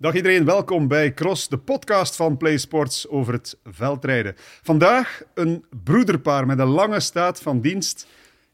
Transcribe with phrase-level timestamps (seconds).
[0.00, 4.34] Dag iedereen, welkom bij Cross, de podcast van Play Sports over het veldrijden.
[4.62, 8.06] Vandaag een broederpaar met een lange staat van dienst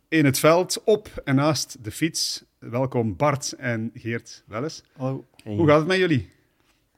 [0.08, 2.44] in het veld, op en naast de fiets.
[2.58, 4.82] Welkom Bart en Geert Welles.
[4.96, 5.24] Hallo.
[5.44, 6.30] Hoe gaat het met jullie?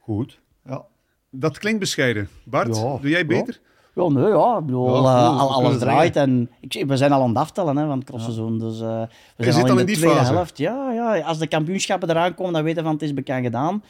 [0.00, 0.38] Goed.
[0.66, 0.84] Ja.
[1.30, 2.28] Dat klinkt bescheiden.
[2.44, 3.60] Bart, Ja, doe jij beter?
[3.94, 4.58] Ja, nee, ja.
[4.58, 7.86] Ik bedoel, Ja, eh, alles draait en ik, we zijn al aan het aftellen hè,
[7.86, 8.58] van het crossseizoen.
[8.58, 9.02] Dus eh,
[9.36, 10.32] we zit zijn al al in in die de tweede fase.
[10.32, 10.58] helft.
[10.58, 13.82] Ja, ja, als de kampioenschappen eraan komen, dan weten we van het is bekend gedaan.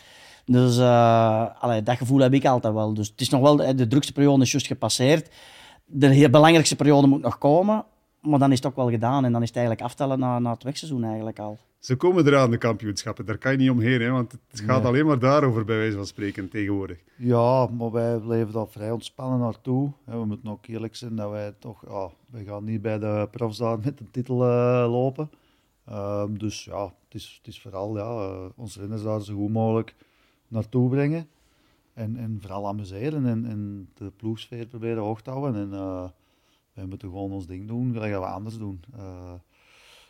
[0.47, 2.95] Dus eh, allee, dat gevoel heb ik altijd wel.
[2.95, 5.31] Dus het is nog wel, de, de drukste periode is juist gepasseerd.
[5.85, 7.85] De heel belangrijkste periode moet nog komen.
[8.21, 10.53] Maar dan is het ook wel gedaan en dan is het eigenlijk aftellen naar, naar
[10.53, 11.59] het wegseizoen eigenlijk al.
[11.79, 13.27] Ze komen eraan, de kampioenschappen.
[13.27, 14.87] Daar kan je niet omheen, hè, want het gaat Nee.
[14.91, 16.99] alleen maar daarover, bij wijze van spreken, tegenwoordig.
[17.17, 19.93] ja, maar wij leven daar vrij ontspannen naartoe.
[20.05, 21.83] Hè, We moeten ook eerlijk zijn dat wij toch...
[21.89, 25.31] Ja, we gaan niet bij de profs daar met een titel eh, lopen.
[25.89, 29.53] Ehm, dus ja, het is, het is vooral ja, eh, onze renners daar zo goed
[29.53, 29.95] mogelijk
[30.57, 31.29] naartoe brengen.
[31.95, 35.55] En, en vooral amuseren en, en de ploegsfeer proberen hoog te houden.
[35.55, 36.09] En eh,
[36.73, 38.81] wij moeten gewoon ons ding doen, dat we anders doen.
[38.97, 39.33] Eh,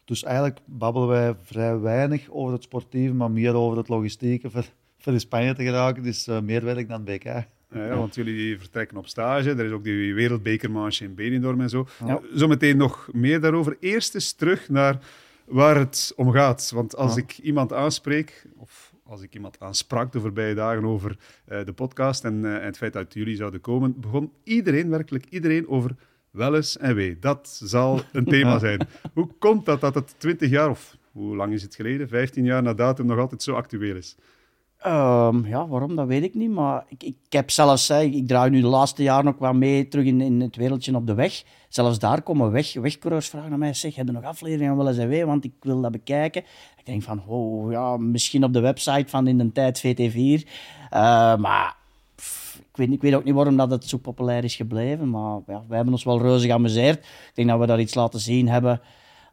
[0.05, 4.65] dus eigenlijk babbelen wij vrij weinig over het sportieve, maar meer over het logistieke voor,
[4.99, 6.03] voor in Spanje te geraken.
[6.03, 7.25] Dus eh, meer werk dan BK.
[7.71, 9.51] Ja, want jullie vertrekken op stage.
[9.51, 11.87] Er is ook die wereldbekermanche in Benidorm en zo.
[12.07, 12.21] Ja.
[12.35, 13.77] Zometeen nog meer daarover.
[13.81, 14.99] Eerst eens terug naar
[15.45, 16.71] waar het om gaat.
[16.75, 17.23] Want als Ja.
[17.23, 22.25] ik iemand aanspreek, of als ik iemand aansprak de voorbije dagen over eh, de podcast
[22.25, 25.95] en, eh, en het feit dat jullie zouden komen, begon iedereen, werkelijk iedereen, over
[26.31, 27.19] Welles en wee.
[27.19, 28.89] Dat zal een thema zijn.
[29.13, 32.63] Hoe komt dat dat het 20 jaar, of hoe lang is het geleden, 15 jaar
[32.63, 34.17] na datum, nog altijd zo actueel is?
[34.87, 36.51] Ehm, ja, waarom, dat weet ik niet.
[36.51, 39.89] Maar ik, ik heb zelfs, hè, ik draai nu de laatste jaren ook wat mee
[39.89, 41.43] terug in, in het wereldje op de weg.
[41.69, 45.09] Zelfs daar komen weg, wegcoureurs vragen aan mij, zeg, heb je nog afleveringen wel en
[45.09, 46.43] wee, want ik wil dat bekijken.
[46.77, 50.49] Ik denk van, oh ja, misschien op de website van in de tijd VT4.
[50.91, 51.77] Eh, maar
[52.15, 55.11] pff, ik, weet, ik weet ook niet waarom dat het zo populair is gebleven.
[55.11, 56.99] Maar ja, wij hebben ons wel reuze geamuseerd.
[56.99, 58.81] Ik denk dat we daar iets laten zien hebben.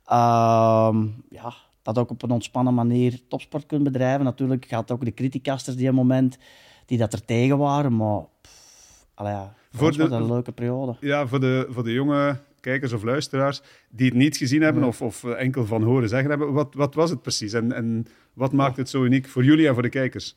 [0.05, 1.53] Ehm, ja,
[1.83, 4.25] dat ook op een ontspannen manier topsport kunt bedrijven.
[4.25, 6.37] Natuurlijk gaat ook de criticasters die een moment
[6.85, 10.95] die dat er tegen waren, maar pff, allee, ja, voor was dat een leuke periode.
[10.99, 15.01] Ja, voor de, voor de jonge kijkers of luisteraars die het niet gezien hebben of,
[15.01, 18.51] of eh, enkel van horen zeggen hebben, wat, wat was het precies en, en wat
[18.51, 20.35] maakt het zo uniek voor jullie en voor de kijkers?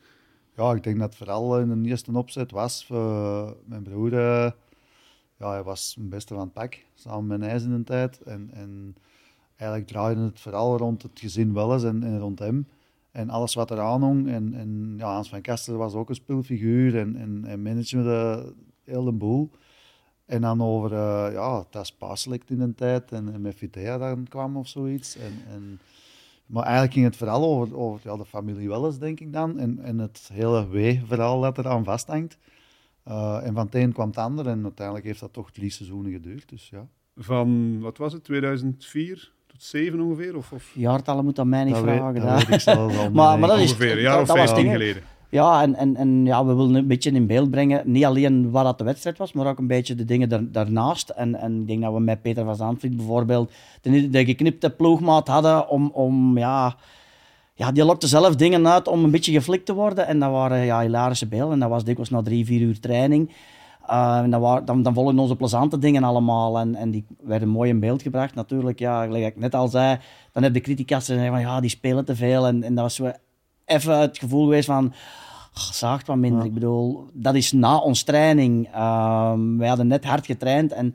[0.56, 2.87] Ja, ik denk dat het vooral in de eerste opzet was.
[2.91, 4.51] eh, mijn broer eh,
[5.39, 8.21] ja, hij was mijn beste van het pak, samen met IJs in de tijd.
[8.21, 8.97] En, en
[9.56, 12.69] eigenlijk draaide het vooral rond het gezin Welles en, rond hem.
[13.11, 14.28] En alles wat eraan hong.
[14.28, 18.53] En, en ja, Hans van Kaster was ook een speelfiguur en, en, en management de
[18.84, 19.50] hele boel.
[20.27, 21.94] En dan over, eh, ja, dat
[22.47, 25.17] in de tijd en, en met dan kwam of zoiets.
[25.17, 25.81] En, en,
[26.47, 29.59] maar eigenlijk ging het vooral over, over ja, de familie Welles, denk ik dan.
[29.59, 32.38] En, en het hele wee-verhaal dat eraan vasthangt.
[33.03, 34.47] Eh, en van het een kwam het ander.
[34.47, 36.49] En uiteindelijk heeft dat toch drie seizoenen geduurd.
[36.49, 36.88] Dus ja.
[37.17, 40.37] Van, wat was het, 2004 tot 7 ongeveer?
[40.37, 42.21] Of, of Jaartallen moet aan mij niet dat weet, vragen.
[42.21, 44.65] dat weet ik al Maar- maar dat is- ongeveer, een jaar of dat was 15
[44.65, 44.78] dingen.
[44.81, 45.03] geleden.
[45.31, 48.65] Ja, en, en, en ja, we willen een beetje in beeld brengen, niet alleen wat
[48.65, 51.09] dat de wedstrijd was, maar ook een beetje de dingen daar, daarnaast.
[51.09, 55.28] En, en ik denk dat we met Peter van Zaanvliet bijvoorbeeld de, de geknipte ploegmaat
[55.28, 56.77] hadden om, om ja,
[57.55, 60.06] ja, die lokte zelf dingen uit om een beetje geflikt te worden.
[60.06, 61.53] En dat waren ja, hilarische beelden.
[61.53, 63.31] En dat was dikwijls na drie, vier uur training.
[63.91, 66.59] Uh, en dan, dan volgden onze plezante dingen allemaal.
[66.59, 68.35] En, en die werden mooi in beeld gebracht.
[68.35, 69.99] Natuurlijk, ja, ik net al zei,
[70.33, 72.47] dan heb de criticas gezegd van ja, die spelen te veel.
[72.47, 73.11] En, en dat was zo
[73.65, 74.87] even het gevoel geweest van
[75.55, 76.45] oh, zaagt wat minder.
[76.45, 78.69] Ik bedoel, dat is na ons training.
[78.73, 80.87] Ehm, wij hadden net hard getraind en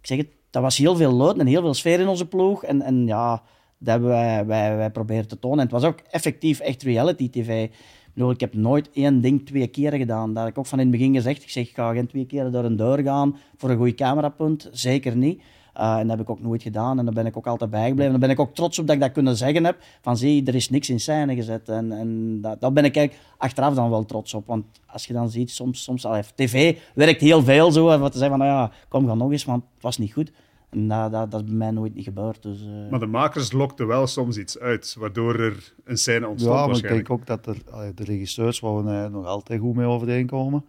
[0.00, 2.64] ik zeg het, dat was heel veel leuk en heel veel sfeer in onze ploeg.
[2.64, 3.42] En, en ja,
[3.78, 5.58] dat hebben wij, wij, wij proberen te tonen.
[5.58, 7.68] En het was ook effectief echt reality tv.
[8.14, 10.34] Bedoel, ik heb nooit één ding twee keren gedaan.
[10.34, 11.42] Dat heb ik ook van in het begin gezegd.
[11.42, 14.68] Ik zeg, ik ga geen twee keren door een deur gaan voor een goed camerapunt.
[14.72, 15.42] Zeker niet.
[15.76, 18.10] Uh, en dat heb ik ook nooit gedaan en daar ben ik ook altijd bijgebleven.
[18.10, 19.76] Daar ben ik ook trots op dat ik dat kunnen zeggen heb.
[20.00, 21.68] Van zie, er is niks in scène gezet.
[21.68, 24.46] En, en dat, daar ben ik eigenlijk achteraf dan wel trots op.
[24.46, 27.88] Want als je dan ziet, soms, soms allee, tv werkt heel veel zo.
[27.88, 30.12] En wat te zeggen van, nou ja, kom, ga nog eens, want het was niet
[30.12, 30.32] goed.
[30.70, 32.42] En dat, dat, dat is bij mij nooit niet gebeurd.
[32.42, 32.90] Dus, uh...
[32.90, 36.64] Maar de makers lokten wel soms iets uit, waardoor er een scène ontstond Ja, maar
[36.64, 37.06] ik waarschijnlijk.
[37.06, 40.64] denk ook dat er, de regisseurs, waar we eh, nog altijd goed mee overeenkomen,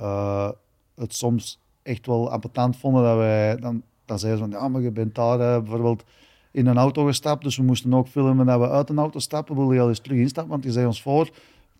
[0.00, 0.50] uh,
[0.94, 3.56] het soms echt wel appetant vonden dat wij...
[3.56, 6.04] Dan, dan zeiden ze van, ja, maar je bent daar uh, bijvoorbeeld
[6.50, 9.56] in een auto gestapt, dus we moesten ook filmen dat we uit een auto stappen.
[9.56, 11.30] Wil je al eens terug instappen, want die zei ons voor.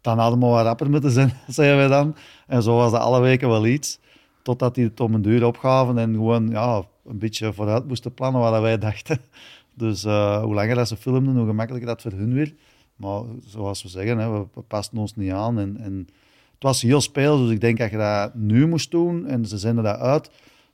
[0.01, 2.15] Dan hadden we wat rapper moeten zijn, zeiden wij dan.
[2.47, 3.99] En zo was dat alle weken wel iets.
[4.43, 8.41] Totdat die het om een duur opgaven en gewoon ja, een beetje vooruit moesten plannen
[8.41, 9.19] wat wij dachten.
[9.75, 12.55] Dus uh, hoe langer dat ze filmden, hoe gemakkelijker dat voor hun weer.
[12.97, 15.59] Maar zoals we zeggen, hè, we, pasten ons niet aan.
[15.59, 16.09] En, en
[16.55, 19.59] het was heel speel, dus ik denk dat je dat nu moest doen en ze
[19.59, 20.31] zenden dat uit,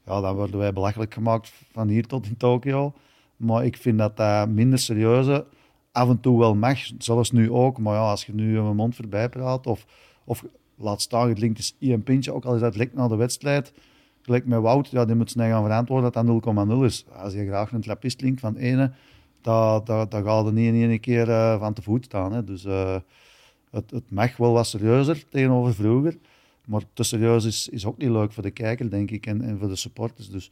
[0.06, 2.92] ja, dan worden wij belachelijk gemaakt van hier tot in Tokio.
[3.36, 5.46] Maar ik vind dat dat minder serieuze
[5.92, 7.78] af en toe wel mag, zelfs nu ook.
[7.78, 9.86] Maar ja, als je nu mijn mond voorbij praat of,
[10.24, 10.44] of
[10.76, 13.72] laat staan, het linkt is één pintje, ook al is dat lekt na de wedstrijd,
[14.24, 17.04] gelijk met Wout, ja, die moet snel gaan verantwoorden dat dat 0,0 is.
[17.12, 18.92] Als je graag een trappist linkt van ene,
[19.40, 22.32] dat, dat, dat gaat er niet in één keer uh, van te voet staan.
[22.32, 22.44] Hè.
[22.44, 22.96] Dus uh,
[23.70, 26.16] het, het mag wel wat serieuzer tegenover vroeger.
[26.64, 29.58] Maar te serieus is, is ook niet leuk voor de kijker, denk ik, en, en
[29.58, 30.30] voor de supporters.
[30.30, 30.50] Dus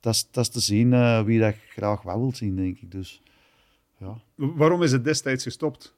[0.00, 2.90] dat is, dat is te zien uh, wie dat graag wel wil zien, denk ik.
[2.90, 3.22] Dus,
[3.98, 4.18] ja.
[4.34, 5.94] Waarom is het destijds gestopt?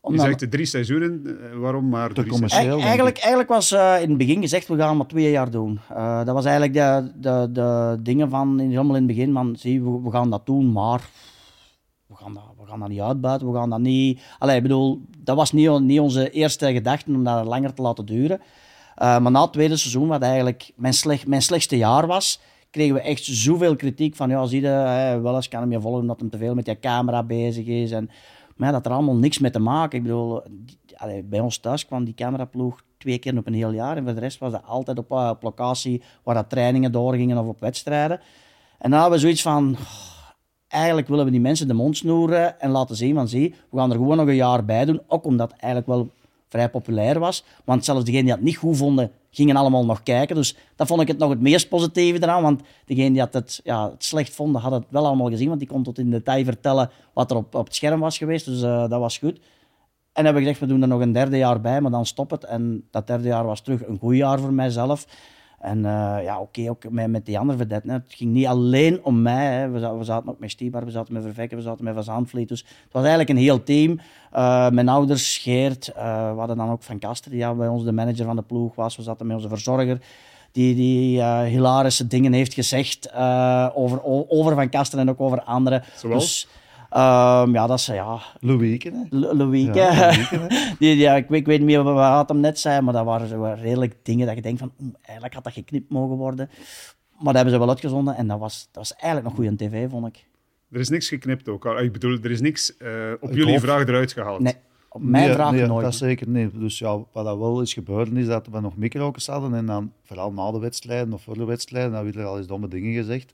[0.00, 1.22] Omdat- Je zegt de drie seizoenen,
[1.52, 2.78] eh, waarom maar Te commercieel.
[2.80, 5.80] Eigenlijk, eigenlijk was eh, in het begin gezegd, we gaan maar twee jaar doen.
[5.94, 9.56] Eh, dat was eigenlijk de, de, de dingen van, in- helemaal in het begin, van
[9.58, 11.00] zie, we, we gaan dat doen, maar
[12.06, 14.20] we gaan dat, we gaan dat niet uitbuiten, we gaan dat niet...
[14.38, 18.04] Allee, ik bedoel, dat was niet, niet onze eerste gedachte om dat langer te laten
[18.06, 18.40] duren.
[18.94, 22.40] Eh, maar na het tweede seizoen, wat eigenlijk mijn, slecht, mijn slechtste jaar was,
[22.70, 25.80] kregen we echt zoveel kritiek van, ja, zie je, hè, wel eens kan hem je
[25.80, 27.90] volgen omdat hij te veel met je camera bezig is.
[27.90, 28.10] En,
[28.58, 29.98] maar ja, dat had er allemaal niks mee te maken.
[29.98, 30.42] Ik bedoel,
[31.24, 33.96] bij ons thuis kwam die cameraploeg twee keer op een heel jaar.
[33.96, 37.38] En voor de rest was dat altijd op, eh, op locatie waar dat trainingen doorgingen
[37.38, 38.20] of op wedstrijden.
[38.78, 40.18] En dan hadden we zoiets van, "Oh,
[40.68, 43.90] eigenlijk willen we die mensen de mond snoeren en laten zien van, zie, we gaan
[43.90, 45.00] er gewoon nog een jaar bij doen.
[45.06, 46.10] Ook omdat het eigenlijk wel
[46.48, 47.44] vrij populair was.
[47.64, 50.36] Want zelfs degenen die het niet goed vonden, gingen allemaal nog kijken.
[50.36, 52.42] Dus dat vond ik het nog het meest positieve eraan.
[52.42, 55.48] Want degenen die het, ja, het slecht vonden, hadden het wel allemaal gezien.
[55.48, 58.44] Want die kon tot in detail vertellen wat er op, op het scherm was geweest.
[58.44, 59.40] Dus eh, dat was goed.
[60.12, 62.30] En hebben we gezegd, we doen er nog een derde jaar bij, maar dan stop
[62.30, 62.44] het.
[62.44, 65.06] En dat derde jaar was terug een goed jaar voor mijzelf.
[65.60, 67.90] En eh, ja, oké, ook met, met die andere vedetten.
[67.90, 69.52] Het ging niet alleen om mij.
[69.54, 69.68] Hè.
[69.70, 72.02] We, za- we zaten ook met Stibar, we zaten met Vervekken, we zaten met Van
[72.02, 72.48] Zandvliet.
[72.48, 74.00] Dus het was eigenlijk een heel team.
[74.32, 77.84] Eh, mijn ouders, Geert, eh, we hadden dan ook Van Kaster, die ja, bij ons
[77.84, 78.96] de manager van de ploeg was.
[78.96, 80.00] We zaten met onze verzorger,
[80.52, 83.12] die, die hilarische dingen heeft gezegd
[83.74, 85.82] over, over Van Kaster en ook over anderen.
[85.96, 86.24] Zoals?
[86.24, 86.48] Dus,
[86.90, 89.18] ehm, ja, dat is ja, Louieke, hè?
[89.18, 90.46] Ja, Louieke, hè?
[90.78, 93.28] die, ja, ik, weet- ik weet niet meer wat hem net zei, maar dat waren
[93.28, 96.48] zo redelijk dingen dat je denkt van, "Oeh, eigenlijk had dat geknipt mogen worden.
[97.14, 99.56] Maar dat hebben ze wel uitgezonden en dat was, dat was eigenlijk nog goed aan
[99.56, 100.26] tv, vond ik.
[100.70, 101.64] Er is niks geknipt ook.
[101.66, 104.40] Ik bedoel, er is niks eh, op Ik jullie hoop- vraag eruit gehaald.
[104.40, 104.54] Nee,
[104.88, 105.84] op mijn Nee, vraag nee, nooit.
[105.84, 106.50] Dat zeker niet.
[106.60, 109.54] Dus ja, wat dat wel is gebeurd, is dat we nog micro's hadden.
[109.54, 112.46] En dan, vooral na de wedstrijden of voor de wedstrijden, dan werden er al eens
[112.46, 113.32] domme dingen gezegd.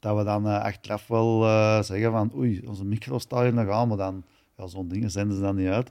[0.00, 3.68] Dat we dan eh, achteraf wel eh, zeggen van, oei, onze micro staat hier nog
[3.68, 3.88] aan.
[3.88, 4.22] Maar dan,
[4.56, 5.90] ja, zo'n dingen zenden ze dan niet uit.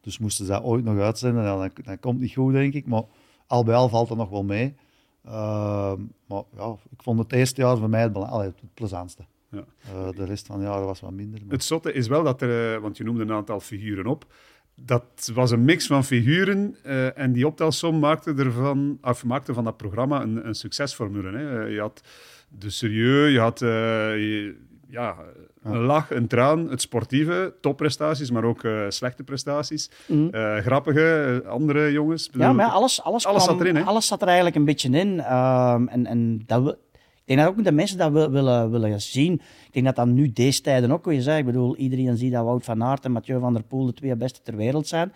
[0.00, 2.86] Dus moesten ze dat ooit nog uitzenden, dan, dan komt het niet goed, denk ik.
[2.86, 3.02] Maar
[3.46, 4.74] al bij al valt het nog wel mee.
[5.24, 9.22] Ehm, maar ja, ik vond het eerste jaar voor mij het, allee, het plezantste.
[9.48, 9.64] Ja.
[9.92, 11.40] Eh, de rest van het jaar was wat minder.
[11.44, 14.26] maar- Het zotte is wel dat er, eh, want je noemde een aantal figuren op,
[14.74, 19.64] dat was een mix van figuren eh, en die optelsom maakte, ervan, of maakte van
[19.64, 21.38] dat programma een, een succesformule.
[21.38, 21.64] Hè.
[21.66, 22.02] Eh, Je had
[22.58, 24.56] de serieus, je had eh, je-
[24.88, 25.16] ja,
[25.62, 30.28] een lach, een traan, het sportieve, topprestaties, maar ook eh, slechte prestaties, Mhm.
[30.34, 32.28] Eh, grappige, andere jongens.
[32.32, 33.82] Ja, maar alles, alles, alles kwam- zat erin, hè?
[33.82, 35.20] Alles zat er eigenlijk een beetje in.
[35.20, 39.00] Ehm, en, en dat we, ik denk dat ook de mensen dat wil- willen, willen
[39.00, 39.32] zien.
[39.66, 41.38] Ik denk dat dat nu deze tijden ook weer zegt.
[41.38, 44.16] Ik bedoel, iedereen ziet dat Wout van Aert en Mathieu van der Poel de twee
[44.16, 45.12] beste ter wereld zijn.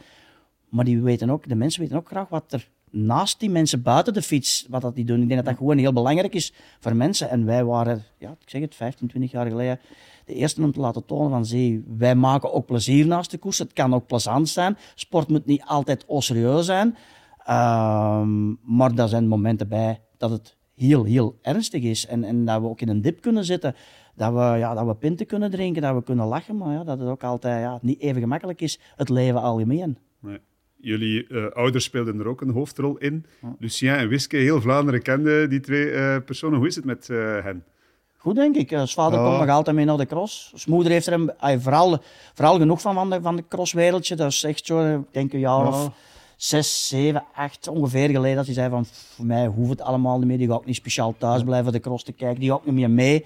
[0.69, 4.12] Maar die weten ook, de mensen weten ook graag wat er naast die mensen buiten
[4.12, 5.21] de fiets, wat dat die doen.
[5.23, 7.28] Ik denk dat dat gewoon heel belangrijk is voor mensen.
[7.28, 9.81] En wij waren, ja, ik zeg het, 15, 20 jaar geleden,
[10.25, 13.59] de eerste om te laten tonen van, zie, wij maken ook plezier naast de koers.
[13.59, 14.76] Het kan ook plezant zijn.
[14.95, 16.97] Sport moet niet altijd serieus zijn.
[17.45, 22.07] Ehm, maar er zijn momenten bij dat het heel, heel ernstig is.
[22.07, 23.75] En, en dat we ook in een dip kunnen zitten.
[24.14, 26.57] Dat we, ja, dat we pinten kunnen drinken, dat we kunnen lachen.
[26.57, 29.99] Maar ja, dat het ook altijd ja, niet even gemakkelijk is, het leven algemeen.
[30.21, 30.38] Nee.
[30.80, 33.26] Jullie eh, ouders speelden er ook een hoofdrol in.
[33.59, 36.59] Lucien en Wiske, heel Vlaanderen kende die twee eh, personen.
[36.59, 37.64] Hoe is het met eh, hen?
[38.16, 38.68] Goed, denk ik.
[38.68, 40.52] Zijn vader komt nog altijd mee naar de cross.
[40.54, 41.99] Zijn moeder heeft er een, hij vooral,
[42.35, 44.16] vooral genoeg van, van de, van de crosswereldje.
[44.16, 45.68] Dat is echt zo, ik denk een jaar Ja.
[45.68, 45.90] of
[46.37, 48.37] zes, zeven, acht ongeveer geleden.
[48.37, 50.38] Dat hij zei van, voor mij hoeft het allemaal niet meer.
[50.38, 52.40] Die ga ook niet speciaal thuis blijven de cross te kijken.
[52.40, 53.25] Die ga ook niet meer mee.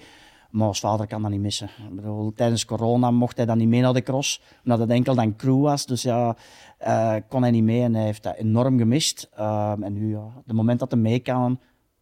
[0.51, 1.69] Maar als vader kan dat niet missen.
[1.89, 4.41] Ik bedoel, tijdens corona mocht hij dan niet mee naar de cross.
[4.63, 5.85] Omdat het enkel dan crew was.
[5.85, 6.35] Dus ja,
[6.77, 7.81] eh, kon hij niet mee.
[7.81, 9.29] En hij heeft dat enorm gemist.
[9.35, 11.59] Ehm, en nu, ja, het moment dat hij mee kan...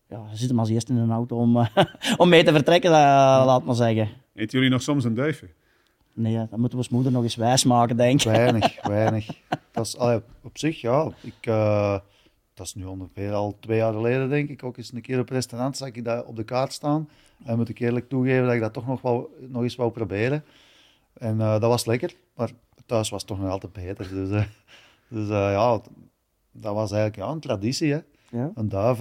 [0.07, 1.67] Ja, hij zit hem als eerste in een auto om,
[2.17, 2.95] om mee te vertrekken, eh,
[3.45, 4.09] laat maar zeggen.
[4.35, 5.49] Eet jullie nog soms een duifje?
[6.13, 8.31] Nee, dat moeten we als moeder nog eens wijs maken, denk ik.
[8.31, 9.27] Weinig, weinig.
[9.71, 11.11] Dat is, allee, op zich, ja.
[11.21, 11.97] Ik, eh,
[12.53, 14.63] dat is nu ongeveer al twee jaar geleden, denk ik.
[14.63, 17.09] Ook eens een keer op restaurant zag ik dat op de kaart staan.
[17.43, 19.01] En moet ik eerlijk toegeven dat ik dat toch nog,
[19.39, 20.43] nog eens wou proberen.
[21.13, 22.51] En eh, dat was lekker, maar
[22.85, 24.09] thuis was het toch nog altijd beter.
[24.09, 24.45] Dus, eh,
[25.15, 25.81] dus eh, ja,
[26.51, 27.91] dat was eigenlijk ja, een traditie.
[27.91, 27.99] Hè.
[28.31, 28.51] Ja.
[28.55, 28.99] Een duif,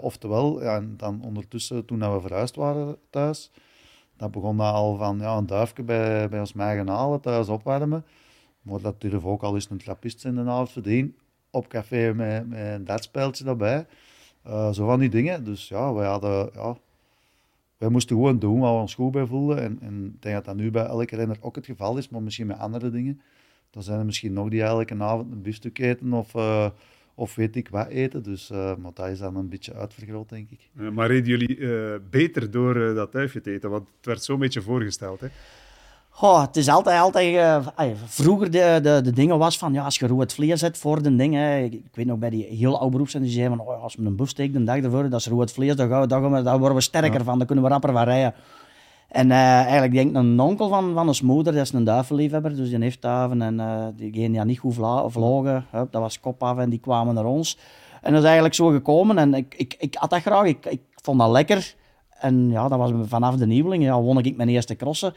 [0.00, 3.50] oftewel, ja, en dan ondertussen, toen dat we verhuisd waren thuis,
[4.16, 8.04] dan begon dat al van ja, een duifje bij, bij ons eigen halen, thuis opwarmen.
[8.62, 11.16] Maar dat durf ook al eens een trappist in de avond verdienen.
[11.50, 13.86] Op café met, met een dartspeltje daarbij.
[14.42, 15.44] Eh, zo van die dingen.
[15.44, 16.76] Dus ja, wij hadden, ja,
[17.82, 19.58] wij moesten gewoon doen waar we ons goed bij voelden.
[19.62, 22.22] En, en ik denk dat dat nu bij elke renner ook het geval is, maar
[22.22, 23.20] misschien met andere dingen.
[23.70, 26.70] Dan zijn er misschien nog die elke avond een biefstuk eten of, eh,
[27.14, 28.22] of weet ik wat eten.
[28.22, 30.70] Dus, eh, maar dat is dan een beetje uitvergroot, denk ik.
[30.76, 33.70] Eh, maar reden jullie beter door dat duifje te eten?
[33.70, 35.20] Want het werd zo'n beetje voorgesteld.
[35.20, 35.28] Hè?
[36.14, 39.84] Goh, het is altijd, altijd eh, ay, vroeger de, de, de dingen was van, ja,
[39.84, 42.44] als je rood vlees hebt voor de ding, hè, ik, ik weet nog bij die
[42.44, 45.20] heel oude beroepszen, die zeiden van, oh, als we een buffsteak de dag ervoor, dat
[45.20, 47.46] is rood vlees, dan, gaan we, dan, gaan we, dan worden we sterker van, dan
[47.46, 48.34] kunnen we rapper van rijden.
[49.08, 52.56] En eh, eigenlijk denk ik een onkel van, van ons moeder, dat is een duivenliefhebber,
[52.56, 56.42] dus die heeft duiven en eh die niet goed vla- vlogen, hup, dat was kop
[56.42, 57.58] af en die kwamen naar ons.
[58.02, 60.80] En dat is eigenlijk zo gekomen en ik, ik, ik had dat graag, ik, ik
[61.02, 61.74] vond dat lekker.
[62.20, 65.14] En ja, dat was vanaf de nieuweling, ja, won ik mijn eerste crossen.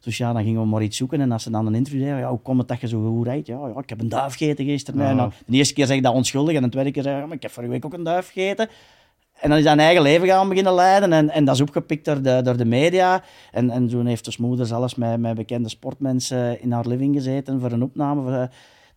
[0.00, 1.20] Dus ja, dan gingen we maar iets zoeken.
[1.20, 3.26] En als ze dan een interview deden, ja, hoe komt het dat je zo goed
[3.26, 3.46] rijdt?
[3.46, 5.00] Ja, ja, ik heb een duif gegeten gisteren.
[5.00, 5.08] Ja.
[5.08, 6.56] En dan, de eerste keer zeg ik dat onschuldig.
[6.56, 8.30] En de tweede keer zeg ik, ja, maar ik heb vorige week ook een duif
[8.32, 8.68] gegeten.
[9.40, 11.12] En dan is zijn eigen leven gaan beginnen leiden.
[11.12, 13.22] En, en dat is opgepikt door de, door de media.
[13.52, 17.60] En, en toen heeft dus moeder zelfs met, met bekende sportmensen in haar living gezeten
[17.60, 18.22] voor een opname.
[18.22, 18.48] Voor,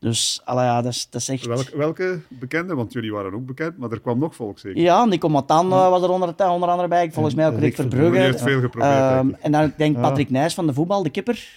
[0.02, 1.46] Dus allee, ja, dat, is, dat is echt...
[1.46, 2.76] Welke, welke bekende?
[2.76, 4.82] Want jullie waren ook bekend, maar er kwam nog volk zeker.
[4.82, 7.12] Ja, Nico Matan eh, was er onder, onder andere bij.
[7.12, 8.12] Volgens mij ook Rick Verbrugge.
[8.12, 8.94] Die heeft veel geprobeerd.
[8.94, 9.44] Ehm, denk ik.
[9.44, 10.10] en dan denk ik Ja.
[10.10, 11.50] Patrick Nijs van de voetbal, de kipper.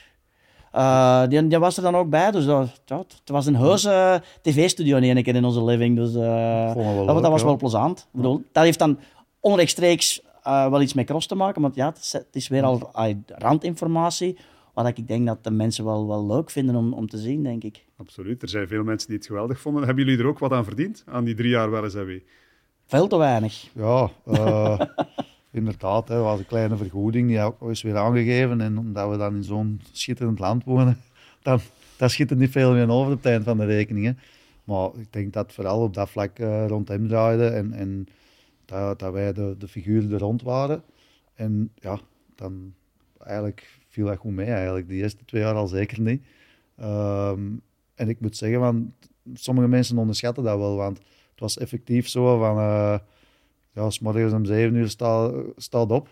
[0.74, 2.30] Eh, die, die was er dan ook bij.
[2.30, 5.96] Dus dat, het was een heus eh, tv-studio in één keer in onze living.
[5.96, 7.46] Dus eh, dat, leuk, dat was ja.
[7.46, 7.98] wel plezant.
[7.98, 8.98] Ik bedoel, dat heeft dan
[9.40, 11.62] onrechtstreeks eh, wel iets met cross te maken.
[11.62, 12.90] Want ja, het is, het is weer al
[13.26, 14.38] randinformatie.
[14.74, 17.62] Wat ik denk dat de mensen wel, wel leuk vinden om, om te zien, denk
[17.62, 17.84] ik.
[18.04, 18.42] Absoluut.
[18.42, 19.84] Er zijn veel mensen die het geweldig vonden.
[19.84, 21.04] Hebben jullie er ook wat aan verdiend?
[21.06, 22.22] Aan die drie jaar wel eens hebben?
[22.86, 23.66] Veel te weinig.
[23.74, 24.80] Ja, eh,
[25.60, 26.08] inderdaad.
[26.08, 28.60] Hè, dat was een kleine vergoeding, die ook eens weer aangegeven.
[28.60, 31.00] En omdat we dan in zo'n schitterend land wonen,
[31.42, 34.06] dan schiet er niet veel meer over op het eind van de rekening.
[34.06, 34.12] Hè.
[34.64, 38.06] Maar ik denk dat vooral op dat vlak eh, rond hem draaide en, en
[38.64, 40.82] dat, dat wij de, de figuren er rond waren.
[41.34, 41.98] En ja,
[42.34, 42.74] dan
[43.18, 44.88] eigenlijk viel dat goed mee eigenlijk.
[44.88, 46.22] Die eerste twee jaar al zeker niet.
[46.76, 47.40] Ehm,
[47.94, 48.92] en ik moet zeggen, van,
[49.34, 52.58] sommige mensen onderschatten dat wel, want het was effectief zo van...
[52.58, 52.98] eh,
[53.74, 56.08] ja, s morgens om zeven uur sta, staat op.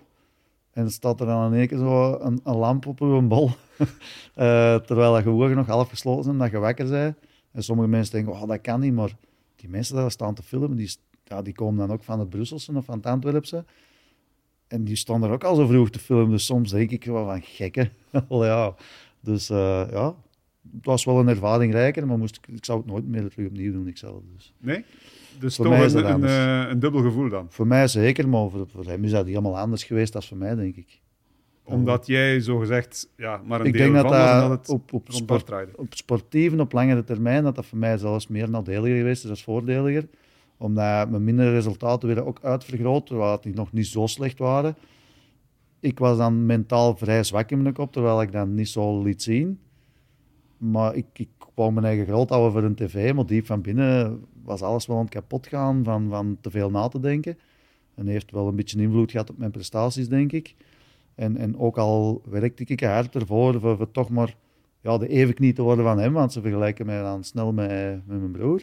[0.70, 3.50] En staat er dan in één keer zo een, een lamp op uw bol.
[4.34, 7.16] Eh, terwijl dat je ogen nog half gesloten zijn, dat je wakker bent.
[7.52, 8.92] En sommige mensen denken, oh, dat kan niet.
[8.92, 9.16] Maar
[9.56, 12.72] die mensen daar staan te filmen, die, ja, die komen dan ook van het Brusselse
[12.76, 13.64] of van het Antwerpse.
[14.68, 16.30] En die staan er ook al zo vroeg te filmen.
[16.30, 17.92] Dus soms denk ik wel van gekken.
[18.28, 18.74] Ja.
[19.20, 20.14] Dus eh, ja,
[20.76, 23.72] het was wel een ervaring rijker, maar moest, ik zou het nooit meer terug opnieuw
[23.72, 24.22] doen, ikzelf.
[24.34, 24.54] Dus.
[24.58, 24.84] Nee?
[25.38, 27.46] Dus Voor toch mij is een, het een, eh, een dubbel gevoel dan.
[27.48, 30.54] Voor mij zeker, maar voor, voor hem is dat helemaal anders geweest dan voor mij,
[30.54, 31.00] denk ik.
[31.64, 34.68] Omdat jij zo gezegd ja, maar een ik deel denk dat van dat dat het
[34.68, 38.50] op, op, sport, op sportief en op langere termijn dat dat voor mij zelfs meer
[38.50, 40.08] nadeliger geweest is dan voordeliger.
[40.56, 44.76] Omdat mijn mindere resultaten werden ook uitvergroot, terwijl die nog niet zo slecht waren.
[45.80, 49.22] Ik was dan mentaal vrij zwak in mijn kop, terwijl ik dat niet zo liet
[49.22, 49.58] zien.
[50.62, 54.24] Maar ik, ik wou mijn eigen groot houden voor een tv, maar diep van binnen
[54.42, 57.38] was alles wel aan het kapot gaan van, van te veel na te denken.
[57.94, 60.54] En heeft wel een beetje invloed gehad op mijn prestaties, denk ik.
[61.14, 64.36] En, en ook al werkte ik hard ervoor voor, voor toch maar
[64.80, 67.70] ja, de evenknie te worden van hem, want ze vergelijken mij dan snel met,
[68.06, 68.62] met mijn broer.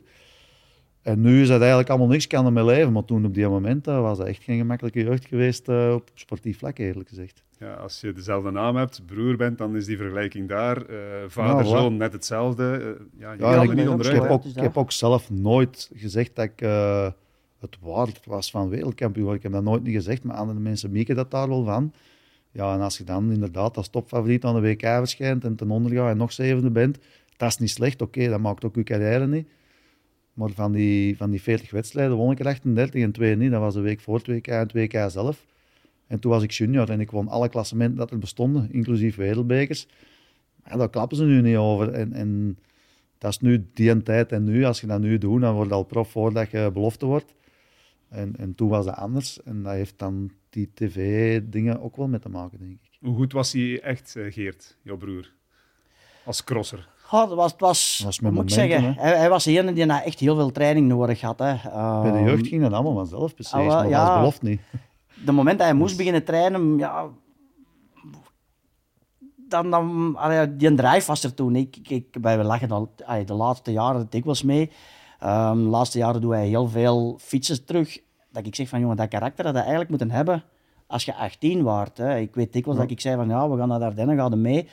[1.10, 2.92] En nu is dat eigenlijk allemaal niks, ik kan ermee leven.
[2.94, 6.10] Maar toen op die moment eh, was dat echt geen gemakkelijke jeugd geweest eh, op
[6.14, 7.44] sportief vlak, eerlijk gezegd.
[7.60, 10.86] Ja, als je dezelfde naam hebt, broer bent, dan is die vergelijking daar.
[10.86, 10.96] Eh,
[11.28, 12.98] vader, Ja, zoon, net hetzelfde.
[13.18, 14.22] Ja, je Ja, kan ik- er niet ik- Ik onderuit.
[14.22, 16.60] heb, ook, ik heb ook zelf nooit gezegd dat ik
[17.60, 19.34] het waard was van wereldkampioen.
[19.34, 21.94] Ik heb dat nooit niet gezegd, maar andere mensen mieken dat daar wel van.
[22.52, 25.92] Ja, en als je dan inderdaad als topfavoriet aan de WK verschijnt en ten onder
[25.92, 26.98] gaat en nog zevende bent,
[27.38, 28.02] dat is niet slecht.
[28.02, 29.48] Oké, dat maakt ook je carrière niet.
[30.40, 33.52] Maar van die, van die 40 wedstrijden won ik er 38 en 2 niet.
[33.52, 35.46] Dat was de week voor het WK en het WK zelf.
[36.08, 39.88] En toen was ik junior en ik won alle klassementen dat er bestonden, inclusief wereldbekers.
[40.64, 41.94] Maar daar klappen ze nu niet over.
[41.94, 42.58] En, en
[43.18, 44.64] dat is nu die en tijd en nu.
[44.64, 47.36] Als je dat nu doet, dan word je al prof voordat je belofte wordt.
[48.10, 49.44] En, en toen was dat anders.
[49.44, 52.98] En dat heeft dan die tv-dingen ook wel mee te maken, denk ik.
[53.00, 55.32] Hoe goed was hij echt, eh, Geert, jouw broer?
[56.24, 56.90] Als crosser.
[57.10, 60.04] Het was, het was, Dat was moet ik zeggen, hij, hij was de die nou
[60.04, 61.40] echt heel veel training nodig had.
[61.40, 61.56] Hè.
[62.02, 63.54] Bij de jeugd ging dat allemaal vanzelf, precies.
[63.54, 64.06] Ah, maar ja.
[64.06, 64.62] als belofte niet.
[65.26, 67.10] de moment dat hij moest beginnen trainen, ja,
[69.50, 71.56] dan, dan allee, die drive was er toen.
[71.56, 74.72] Ik, ik, wij lachen al allee, de laatste jaren dikwijls mee.
[75.20, 78.00] Ehm, de laatste jaren doen wij heel veel fietsen terug.
[78.32, 80.44] Dat ik zeg van, jongen, dat karakter dat we eigenlijk moeten hebben
[80.88, 81.98] als je 18 waart.
[81.98, 82.18] Hè.
[82.18, 84.68] Ik weet dikwijls dat ik zei van, ja, we gaan naar Ardennen, gaan we mee.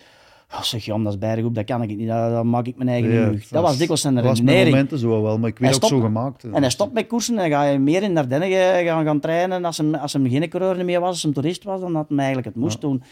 [0.53, 3.11] Oh, zeg Jan, dat is bijgroep, dat kan ik niet, dat, maak ik mijn eigen
[3.11, 3.39] Ja.
[3.51, 4.71] Dat was dikwijls zijn Dat was redenering.
[4.71, 6.45] momenten zo wel, maar ik weet ook zo gemaakt.
[6.45, 8.51] En hij stopt met koersen en ga je meer in Ardennen
[8.87, 9.65] gaan, gaan trainen.
[9.65, 12.17] Als hem, als hem geen coureur meer was, als hem toerist was, dan had hij
[12.19, 13.03] eigenlijk het moest doen.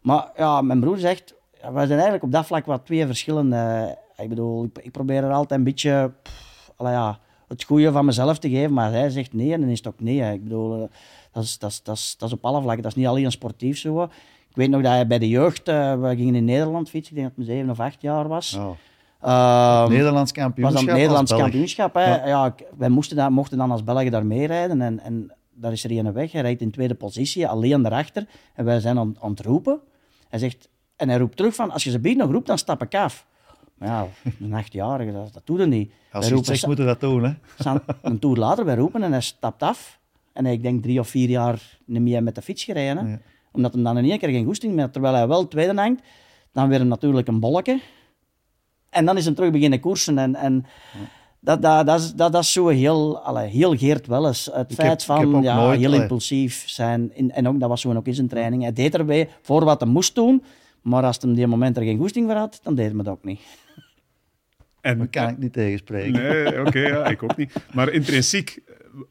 [0.00, 3.94] Maar ja, mijn broer zegt, wij zijn eigenlijk op dat vlak wat twee verschillende.
[4.16, 8.38] Ik bedoel, ik, ik probeer er altijd een beetje pff, ja, het goede van mezelf
[8.38, 10.32] te geven, maar hij zegt nee en dan is het ook nee.
[10.32, 10.88] Ik bedoel, eh,
[11.32, 12.82] dat is, dat, is, dat, is, dat is op alle vlakken.
[12.82, 14.08] Dat is niet alleen sportief zo.
[14.56, 17.22] Ik weet nog dat hij bij de jeugd, eh, we gingen in Nederland fietsen, ik
[17.22, 18.50] denk dat het zeven of acht jaar was.
[18.50, 18.74] Ja.
[19.20, 20.78] Ehm, Nederlands was kampioenschap.
[20.78, 21.94] dan het Nederlands kampioenschap.
[21.94, 22.26] Hè.
[22.28, 22.54] Ja.
[22.76, 24.80] Wij moesten dan, mochten dan als Belgen daar mee rijden.
[24.80, 26.32] En, en daar is er een weg.
[26.32, 28.26] Hij rijdt in tweede positie, alleen daarachter.
[28.54, 29.80] En wij zijn aan, aan het roepen.
[30.28, 32.82] Hij zegt, en hij roept terug van, als je ze biedt nog roept, dan stap
[32.82, 33.26] ik af.
[33.74, 34.06] Maar ja,
[34.40, 35.92] een achtjarige, dat, dat doet hij niet.
[36.12, 37.24] Als je zegt, moeten dat doen.
[37.24, 37.32] Hè.
[38.02, 39.98] een toer later, wij roepen en hij stapt af.
[40.32, 43.04] En hij, ik denk drie of vier jaar niet meer met de fiets gereden.
[43.06, 43.10] hè.
[43.10, 43.20] Ja.
[43.56, 44.92] Omdat hij dan in één keer geen goesting meer had.
[44.92, 46.02] Terwijl hij wel tweede hangt,
[46.52, 47.80] dan weer natuurlijk een bolletje.
[48.90, 50.18] En dan is hij terug beginnen koersen.
[50.18, 50.64] En, en
[51.40, 54.48] dat, dat, dat, is, dat, dat is zo heel, allee, heel Geert Welles.
[54.52, 56.00] Het Ik feit heb- van ja, nooit, heel allee.
[56.00, 57.10] impulsief zijn.
[57.14, 58.62] In, en ook, dat was gewoon ook in zijn training.
[58.62, 60.42] Hij deed erbij voor wat hij moest doen.
[60.82, 63.08] Maar als hij op die moment er geen goesting voor had, dan deed hij het
[63.08, 63.40] ook niet.
[64.80, 66.12] En, Daar kan ik niet tegenspreken.
[66.12, 67.52] Nee, oké, ja, ik ook niet.
[67.74, 68.58] Maar intrinsiek,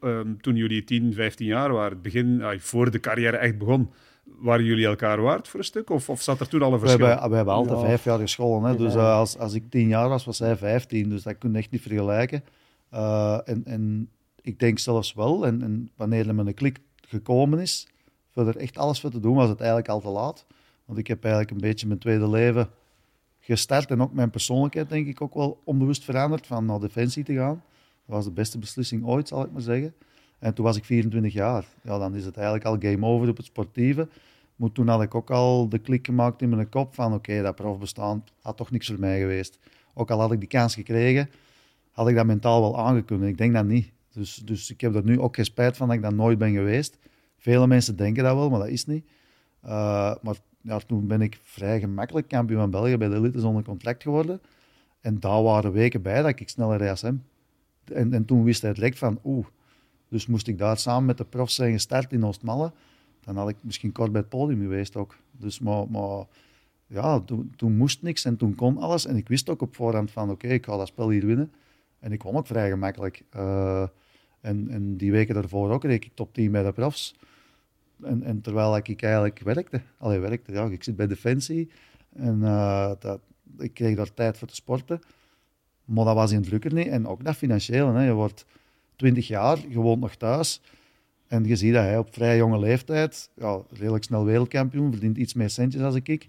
[0.00, 3.58] eh, ehm, toen jullie 10, 15 jaar waren, het begin, ah, voor de carrière echt
[3.58, 3.90] begon,
[4.38, 5.90] waren jullie elkaar waard voor een stuk?
[5.90, 7.06] Of, of zat er toen al een We verschil?
[7.06, 7.84] hebben, we hebben altijd Ja.
[7.86, 8.70] vijf jaar gescholden.
[8.70, 8.76] Hè?
[8.76, 11.08] Dus eh, als, als ik tien jaar was, was hij vijftien.
[11.08, 12.44] Dus dat kun je echt niet vergelijken.
[12.90, 17.58] Eh, en, en ik denk zelfs wel, en, en wanneer er met een klik gekomen
[17.58, 17.88] is,
[18.30, 20.46] voor er echt alles voor te doen, was het eigenlijk al te laat.
[20.84, 22.68] Want ik heb eigenlijk een beetje mijn tweede leven
[23.40, 23.90] gestart.
[23.90, 27.62] En ook mijn persoonlijkheid, denk ik, ook wel onbewust veranderd van naar Defensie te gaan.
[28.06, 29.94] Dat was de beste beslissing ooit, zal ik maar zeggen.
[30.38, 31.64] En toen was ik 24 jaar.
[31.82, 34.08] Ja, dan is het eigenlijk al game over op het sportieve.
[34.56, 37.54] Maar toen had ik ook al de klik gemaakt in mijn kop van oké, dat
[37.54, 39.58] profbestaan had toch niks voor mij geweest.
[39.94, 41.30] Ook al had ik die kans gekregen,
[41.90, 43.28] had ik dat mentaal wel aangekunnen.
[43.28, 43.92] Ik denk dat niet.
[44.12, 46.52] Dus, dus ik heb er nu ook geen spijt van dat ik dat nooit ben
[46.52, 46.98] geweest.
[47.38, 49.06] Vele mensen denken dat wel, maar dat is niet.
[49.64, 53.62] Uh, maar ja, toen ben ik vrij gemakkelijk kampioen van België bij de elite zonder
[53.62, 54.40] contract geworden.
[55.00, 57.24] En daar waren weken bij dat ik sneller hem.
[57.84, 59.46] En, en toen wist hij direct van oeh.
[60.08, 62.72] Dus moest ik daar samen met de profs zijn gestart in Oostmalle
[63.26, 65.16] dan had ik misschien kort bij het podium geweest ook.
[65.30, 66.24] Dus, maar, maar
[66.86, 67.20] ja,
[67.56, 69.06] toen, moest niks en toen kon alles.
[69.06, 71.52] En ik wist ook op voorhand van, oké, ik ga dat spel hier winnen.
[71.98, 73.24] En ik won ook vrij gemakkelijk.
[73.36, 73.86] Uh,
[74.40, 77.14] en, en die weken daarvoor ook reed ik top 10 bij de profs.
[78.02, 79.80] En, en terwijl ik eigenlijk werkte.
[79.98, 81.70] Allee, werkte, ja, ik zit bij Defensie.
[82.12, 83.20] En uh, dat,
[83.58, 85.00] ik kreeg daar tijd voor te sporten.
[85.84, 86.86] Maar dat was in het niet.
[86.86, 87.92] En ook dat financiële.
[87.92, 88.04] Hè.
[88.04, 88.46] Je wordt
[88.96, 90.60] 20 jaar, je nog thuis.
[91.26, 95.34] En je ziet dat hij op vrij jonge leeftijd, ja, redelijk snel wereldkampioen, verdient iets
[95.34, 96.28] meer centjes als ik.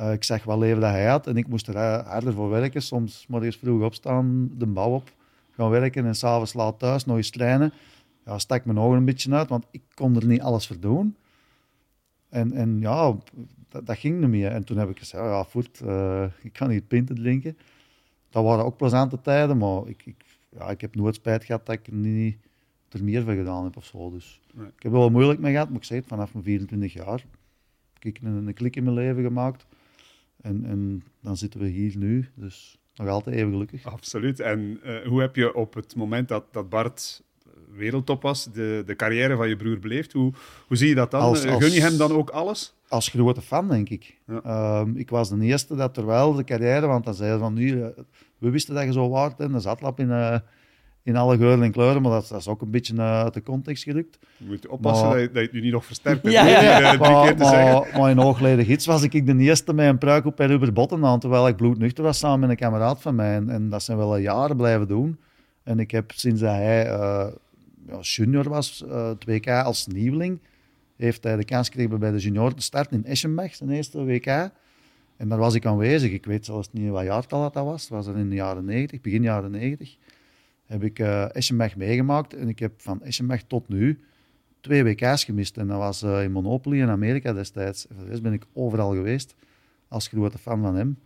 [0.00, 2.82] Uh, ik zag wat leven dat hij had en ik moest er harder voor werken.
[2.82, 5.12] Soms morgens vroeg opstaan, de bouw op,
[5.50, 7.72] gaan werken en s'avonds laat thuis nog eens trainen.
[8.24, 11.16] Ja, stak mijn ogen een beetje uit, want ik kon er niet alles voor doen.
[12.28, 13.16] En, en ja,
[13.68, 14.50] dat, ging niet meer.
[14.50, 17.58] En toen heb ik gezegd, ja, voet, uh, ik kan niet pinten drinken.
[18.30, 21.74] Dat waren ook plezante tijden, maar ik, ik, ja, ik heb nooit spijt gehad dat
[21.74, 22.36] ik niet
[22.88, 24.10] er meer van gedaan heb of zo.
[24.10, 24.66] Dus nee.
[24.66, 27.24] ik heb er wel moeilijk mee gehad, maar ik zeg het, vanaf mijn 24 jaar
[27.92, 29.66] heb ik een, een klik in mijn leven gemaakt.
[30.40, 33.84] En, en dan zitten we hier nu, dus nog altijd even gelukkig.
[33.84, 34.40] Absoluut.
[34.40, 37.22] En uh, hoe heb je op het moment dat, dat Bart
[37.74, 40.12] wereldtop was, de, de carrière van je broer beleefd?
[40.12, 40.32] Hoe,
[40.66, 41.20] hoe zie je dat dan?
[41.20, 42.74] Als, als, Gun je hem dan ook alles?
[42.88, 44.18] Als grote fan, denk ik.
[44.26, 44.80] Ja.
[44.80, 47.86] Um, ik was de eerste dat terwijl de carrière, want dan zei van nu, uh,
[48.40, 50.08] we wisten dat je zo waard en dan zat lap in...
[50.08, 50.36] Uh,
[51.02, 53.42] in alle geuren en kleuren, maar dat, dat is ook een beetje uh, uit de
[53.42, 54.18] context gerukt.
[54.36, 56.34] Je moet oppassen maar, dat, je, dat je het nu niet nog versterkt hebt.
[56.34, 56.94] Ja, ja, ja.
[56.94, 60.36] Uh, maar, maar, maar, in hoogleden gids was ik de eerste met een pruik op
[60.36, 63.34] bij Ruber Botten aan, terwijl ik bloednuchter was samen met een kameraad van mij.
[63.34, 65.18] En, en dat zijn wel jaren blijven doen.
[65.62, 67.26] En ik heb sinds dat hij uh,
[67.86, 70.40] ja, junior was, uh, 2K als nieuweling,
[70.96, 74.50] heeft hij de kans gekregen bij de junior te starten in Eschenbach, zijn eerste WK.
[75.20, 76.12] En daar was ik aanwezig.
[76.12, 77.80] Ik weet zelfs niet wat jaartal dat, dat was.
[77.82, 79.96] Het was in de jaren 90, begin jaren 90
[80.70, 82.34] heb ik uh, meegemaakt.
[82.34, 83.98] En ik heb van Eschenbach tot nu
[84.60, 85.56] twee WK's gemist.
[85.56, 87.86] En dat was uh, in Monopoly in Amerika destijds.
[87.86, 89.34] En voor ben ik overal geweest
[89.88, 90.98] als grote fan van hem.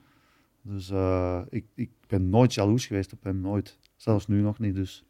[0.63, 3.79] Dus uh, ik, ik ben nooit jaloers geweest op hem, nooit.
[3.97, 4.75] Zelfs nu nog niet.
[4.75, 5.05] Dus.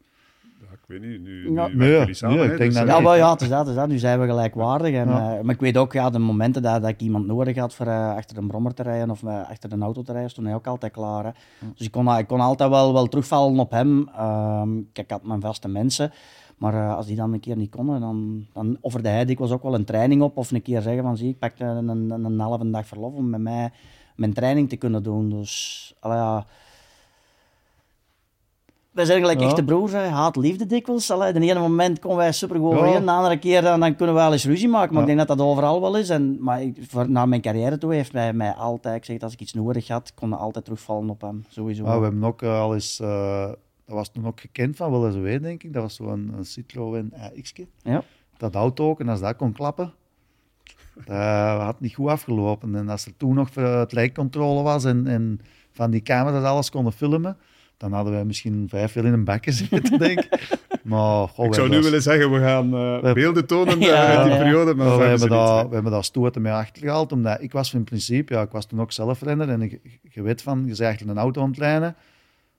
[0.69, 1.67] Ja, ik weet niet, nu, Ja.
[1.67, 2.35] nu Nee, werken jullie samen.
[2.35, 3.87] nee, ik hè, denk dus, dat Ja, wel, ja, het is dat, het is dat.
[3.87, 4.93] Nu zijn we gelijkwaardig.
[4.93, 5.37] En, Ja.
[5.37, 7.85] eh, maar ik weet ook, ja, de momenten dat, dat ik iemand nodig had voor
[7.87, 10.55] eh, achter een brommer te rijden of eh, achter een auto te rijden, stond hij
[10.55, 11.23] ook altijd klaar.
[11.25, 11.31] Hè.
[11.75, 14.09] Dus ik kon, ik kon altijd wel, wel terugvallen op hem.
[14.15, 16.11] Ehm, kijk, ik had mijn vaste mensen.
[16.57, 19.63] Maar eh, als die dan een keer niet konden, dan, dan offerde hij dikwijls ook
[19.63, 20.37] wel een training op.
[20.37, 23.29] Of een keer zeggen van, zie, ik pak een, een, een halve dag verlof om
[23.29, 23.71] met mij
[24.15, 25.29] mijn training te kunnen doen.
[25.29, 26.45] Dus, ja...
[28.95, 29.45] Wij zijn gelijk Ja.
[29.45, 30.07] echte broers, hè.
[30.07, 31.11] haat liefde dikwijls.
[31.11, 32.77] Allee, de ene moment komen wij super goed Ja.
[32.77, 34.93] overeen, de andere keer dan, dan kunnen we wel eens ruzie maken.
[34.93, 35.09] Maar Ja.
[35.09, 36.09] ik denk dat dat overal wel is.
[36.09, 39.39] En, maar ik, voor, naar mijn carrière toe heeft hij mij altijd gezegd, als ik
[39.41, 41.45] iets nodig had, kon hij altijd terugvallen op hem.
[41.49, 41.83] Sowieso.
[41.83, 43.45] Maar we hebben ook eh, al eens, eh,
[43.85, 45.73] dat was toen ook gekend van wel eens weet, denk ik.
[45.73, 47.53] Dat was zo'n een Citroën AX.
[47.81, 48.03] Ja.
[48.37, 49.93] Dat auto ook, en als dat kon klappen,
[51.05, 51.15] dat
[51.67, 52.75] had niet goed afgelopen.
[52.75, 55.39] En als er toen nog eh, het lijkcontrole was en, en
[55.71, 57.37] van die camera's alles konden filmen,
[57.77, 60.57] dan hadden wij misschien vijf jaar in een bak gezeten, denk ik.
[60.83, 64.05] Maar, goh, Ik zou nu was- willen zeggen, we gaan eh, beelden tonen eh, Ja,
[64.17, 65.67] uit die periode, maar Maar we hebben hè.
[65.67, 68.81] we hebben dat stoten mee achtergehaald, omdat ik was in principe, ja, ik was toen
[68.81, 71.95] ook zelf renner en ik, je weet van, je eigenlijk een auto aan het lijnen,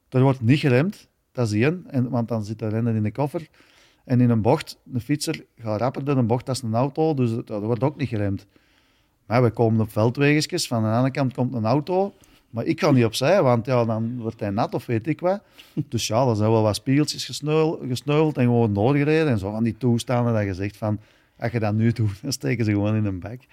[0.08, 3.12] er wordt niet geremd, dat is één, en, want dan zit de renner in de
[3.12, 3.48] koffer.
[4.04, 7.30] En in een bocht, een fietser gaat rapper door een bocht als een auto, dus
[7.30, 8.46] dat dat wordt ook niet geremd.
[9.26, 12.14] Maar we komen op veldwegesjes, van de andere kant komt een auto,
[12.56, 15.42] maar ik ga niet opzij, want ja, dan wordt hij nat of weet ik wat.
[15.88, 19.76] Dus ja, er zijn wel wat spiegeltjes gesneuveld en gewoon doorgereden en zo van die
[19.76, 21.00] toestanden dat je zegt van,
[21.38, 23.46] als je dat nu doet, dan steken ze gewoon in een bek.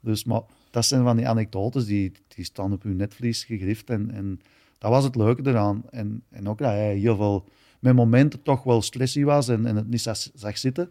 [0.00, 0.40] Dus, maar
[0.70, 3.90] dat zijn van die anekdotes die, die staan op uw netvlies gegrift.
[3.90, 4.40] En, en
[4.78, 5.82] dat was het leuke eraan.
[5.90, 7.44] En, en ook dat hij heel veel,
[7.78, 10.90] met momenten toch wel stressy was en, en het niet zag, zag zitten.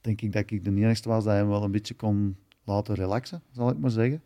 [0.00, 2.94] Denk ik dat ik de enigste was dat hij hem wel een beetje kon laten
[2.94, 4.22] relaxen, zal ik maar zeggen.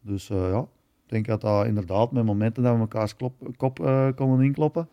[0.00, 0.68] Dus eh, ja,
[1.10, 4.88] denk dat dat inderdaad met momenten dat we mekaars klop, kop eh, konden inkloppen.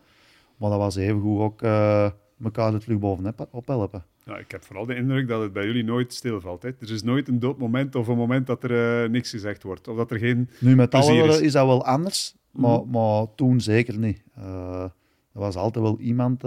[0.56, 2.10] Maar dat was evengoed ook eh
[2.44, 4.04] elkaar er terug bovenop ophelpen.
[4.24, 6.62] Ja, ik heb vooral de indruk dat het bij jullie nooit stilvalt.
[6.62, 6.68] Hè.
[6.68, 9.88] Er is nooit een doodmoment of een moment dat er eh, niks gezegd wordt.
[9.88, 10.50] Of dat er geen...
[10.60, 11.40] Nu met alle is.
[11.40, 11.52] is.
[11.52, 14.22] dat wel anders, maar, maar toen zeker niet.
[14.34, 14.92] Er
[15.32, 16.40] was altijd wel iemand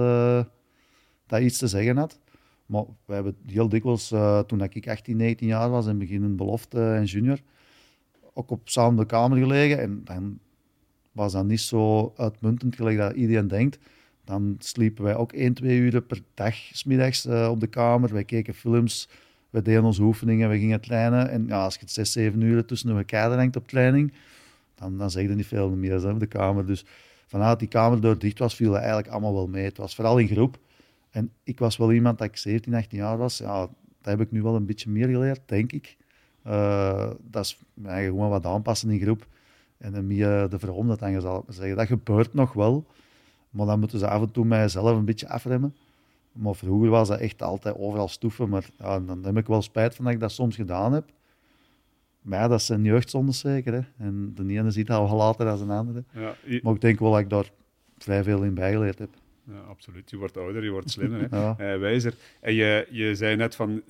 [1.28, 2.20] dat iets te zeggen had.
[2.66, 4.08] Maar we hebben heel dikwijls,
[4.48, 7.40] toen ik 18, 19 jaar was en beginnen belofte en junior,
[8.40, 9.80] ook op samen de kamer gelegen.
[9.80, 10.40] En dan
[11.12, 13.80] was dat niet zo uitmuntend gelijk dat iedereen denkt.
[14.24, 18.14] Dan sliepen wij ook 1, 2 uur per dag, smiddags uh, op de kamer.
[18.14, 19.10] Wij keken films,
[19.50, 21.30] we deden onze oefeningen, we gingen trainen.
[21.30, 24.14] En ja, als je het 6, 7 uur tussen elkaar hangt op training,
[24.76, 26.66] dan, dan zeg je niet veel meer de kamer.
[26.66, 26.86] Dus
[27.28, 29.64] vanuit die kamerdeur dicht was, viel dat eigenlijk allemaal wel mee.
[29.64, 30.60] Het was vooral in groep.
[31.10, 33.38] En ik was wel iemand dat ik 17, 18 jaar was.
[33.38, 33.70] Ja, dat
[34.02, 35.98] heb ik nu wel een beetje meer geleerd, denk ik.
[36.50, 39.28] Uh, dat is gewoon wat aanpassen in groep.
[39.78, 41.78] En dan meer de verhonderd dan zal zeggen.
[41.78, 42.86] Dat gebeurt nog wel.
[43.50, 45.76] Maar dan moeten ze af en toe mijzelf een beetje afremmen.
[46.32, 48.50] Maar vroeger was dat echt altijd overal stoeven.
[48.50, 51.06] Maar ja, dan heb ik wel spijt van dat ik dat soms gedaan heb.
[52.22, 53.74] Maar ja, dat zijn jeugdzondes zeker.
[53.74, 54.06] Hè.
[54.06, 56.04] En de ene ziet dat al later dan de andere.
[56.14, 56.60] Ja, je...
[56.64, 57.52] Maar ik denk wel dat ik daar
[57.98, 59.10] vrij veel in bijgeleerd heb.
[59.44, 60.10] Ja, absoluut.
[60.10, 61.28] Je wordt ouder, je wordt slimmer, hè?
[61.38, 61.56] Ja.
[61.60, 62.16] Uh, wijzer.
[62.42, 63.82] En je, je zei net van,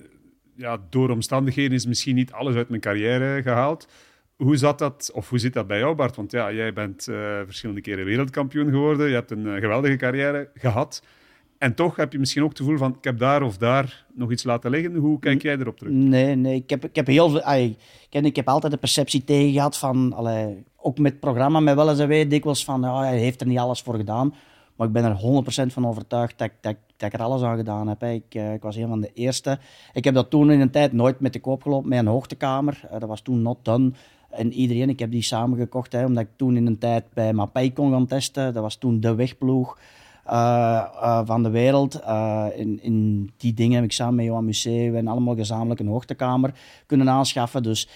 [0.60, 3.88] ja, door omstandigheden is misschien niet alles uit mijn carrière gehaald.
[4.36, 6.16] Hoe zat dat, of hoe zit dat bij jou, Bart?
[6.16, 9.08] Want ja, jij bent uh, verschillende keren wereldkampioen geworden.
[9.08, 11.02] Je hebt een uh, geweldige carrière gehad.
[11.58, 14.30] En toch heb je misschien ook het gevoel van, ik heb daar of daar nog
[14.30, 14.94] iets laten liggen.
[14.94, 15.92] Hoe kijk jij erop terug?
[15.92, 16.54] Nee, nee.
[16.54, 17.42] Ik heb, ik heb heel veel...
[17.42, 17.76] Ay,
[18.10, 20.12] ik, ik heb altijd de perceptie tegen gehad van...
[20.12, 22.80] Allee, ook met het programma, met wel eens en wij dikwijls van...
[22.80, 24.34] Ja, hij heeft er niet alles voor gedaan.
[24.76, 27.88] Maar ik ben er 100% van overtuigd dat, dat, dat ik er alles aan gedaan
[27.88, 28.02] heb.
[28.02, 29.58] Ik, uh, ik, was een van de eerste.
[29.92, 32.80] Ik heb dat toen in een tijd nooit met de koop gelopen, met een hoogtekamer.
[32.84, 33.92] Uh, dat was toen not done.
[34.30, 37.72] En iedereen, ik heb die samengekocht, hè, omdat ik toen in een tijd bij Mapai
[37.72, 38.54] kon gaan testen.
[38.54, 39.78] Dat was toen de wegploeg
[40.26, 42.00] uh, van de wereld.
[42.54, 46.52] in, in die dingen heb ik samen met Johan Museeuw en allemaal gezamenlijk een hoogtekamer
[46.86, 47.62] kunnen aanschaffen.
[47.62, 47.88] Dus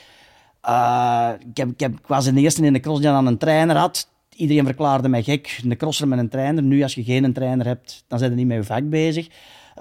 [1.49, 3.77] ik, heb, ik, heb, ik was de eerste in de cross die aan een trainer
[3.77, 6.63] had iedereen verklaarde mij gek, een crosser met een trainer.
[6.63, 9.29] Nu, als je geen trainer hebt, dan zijn je niet met je vak bezig.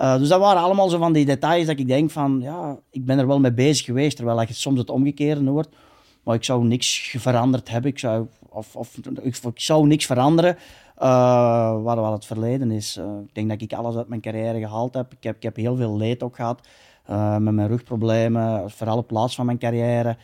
[0.01, 3.05] Uh, dus dat waren allemaal zo van die details dat ik denk van, ja, ik
[3.05, 5.75] ben er wel mee bezig geweest, terwijl je soms het omgekeerde hoort.
[6.23, 10.57] Maar ik zou niks veranderd hebben, ik zou, of, of ik, zou niks veranderen
[11.01, 12.97] uh, wat, wat het verleden is.
[12.97, 15.11] Uh, ik denk dat ik alles uit mijn carrière gehaald heb.
[15.11, 16.67] Ik heb, ik heb heel veel leed ook gehad,
[17.39, 20.17] met mijn rugproblemen, vooral op plaats van mijn carrière.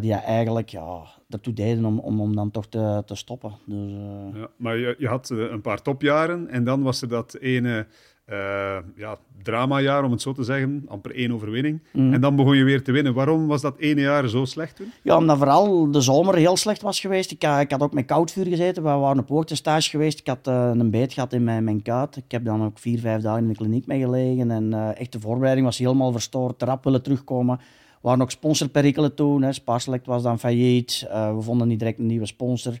[0.00, 3.52] Die eigenlijk ja, ertoe deden om, om, om dan toch te, te stoppen.
[3.66, 4.40] Dus, uh...
[4.40, 7.86] ja, maar je, je had uh, een paar topjaren en dan was er dat ene
[8.30, 10.84] uh, ja, dramajaar, om het zo te zeggen.
[10.88, 11.82] Amper één overwinning.
[11.92, 12.12] Mhm.
[12.12, 13.14] En dan begon je weer te winnen.
[13.14, 14.92] Waarom was dat ene jaar zo slecht toen?
[15.02, 17.30] Ja, omdat vooral de zomer heel slecht was geweest.
[17.30, 18.82] Ik, ik had ook met koudvuur gezeten.
[18.82, 20.18] We waren op woordenstage geweest.
[20.20, 22.16] Ik had uh, een beet gehad in mijn, mijn kuit.
[22.16, 24.50] Ik heb dan ook vier, vijf dagen in de kliniek mee gelegen.
[24.50, 26.62] En uh, echt de voorbereiding was helemaal verstoord.
[26.62, 27.60] Rap willen terugkomen.
[28.00, 29.42] Waren ook sponsorperikelen toen.
[29.42, 29.52] Hè.
[29.52, 31.06] Sparselect was dan failliet.
[31.08, 32.78] Uh, we vonden niet direct een nieuwe sponsor.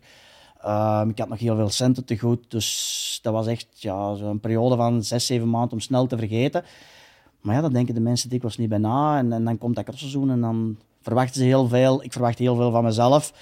[0.64, 2.50] Uh, ik had nog heel veel centen te goed.
[2.50, 6.64] Dus dat was echt ja, een periode van zes, zeven maanden om snel te vergeten.
[7.40, 9.18] Maar ja, dat denken de mensen dikwijls niet bij na.
[9.18, 12.04] En, en dan komt dat crossseizoen en dan verwachten ze heel veel.
[12.04, 13.32] Ik verwacht heel veel van mezelf.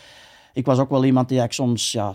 [0.52, 2.14] Ik was ook wel iemand die ik soms ja,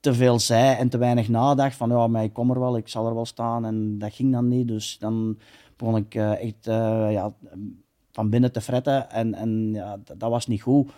[0.00, 1.76] te veel zei en te weinig nadacht.
[1.76, 3.64] Van ja, maar ik kom er wel, ik zal er wel staan.
[3.64, 4.68] En dat ging dan niet.
[4.68, 5.38] Dus dan
[5.76, 7.32] begon ik uh, echt uh, ja,
[8.16, 9.10] van binnen te fretten.
[9.10, 10.90] En, en ja, dat, was niet goed.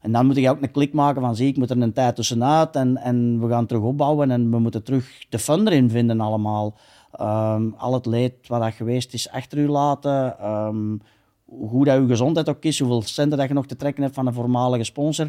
[0.00, 2.16] En dan moet je ook een klik maken van zie ik moet er een tijd
[2.16, 6.20] tussenuit en, en we gaan terug opbouwen en we moeten terug de fun erin vinden
[6.20, 6.74] allemaal.
[7.20, 10.46] Um, al het leed wat dat geweest is achter u laten.
[10.50, 11.00] Um,
[11.44, 14.26] hoe dat uw gezondheid ook is, hoeveel centen dat je nog te trekken hebt van
[14.26, 15.28] een voormalige sponsor.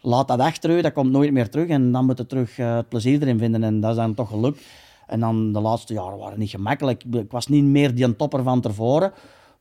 [0.00, 2.76] Laat dat achter u, dat komt nooit meer terug en dan moet je terug uh,
[2.76, 4.60] het plezier erin vinden en dat is dan toch gelukt.
[5.06, 7.04] En dan de laatste jaren waren niet gemakkelijk.
[7.10, 9.12] Ik was niet meer die topper van tevoren.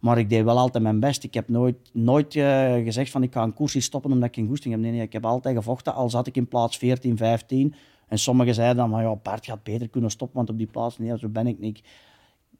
[0.02, 1.24] Maar ik deed wel altijd mijn best.
[1.24, 4.36] Ik heb nooit, nooit uh, gezegd van ik ga een koers hier stoppen omdat ik
[4.36, 4.84] geen goesting heb.
[4.84, 7.74] Nee, nee, ik heb altijd gevochten, al zat ik in plaats 14, 15.
[8.08, 10.98] En sommigen zeiden dan, maar ja, Bart gaat beter kunnen stoppen, want op die plaats,
[10.98, 11.84] nee, zo ben ik niet.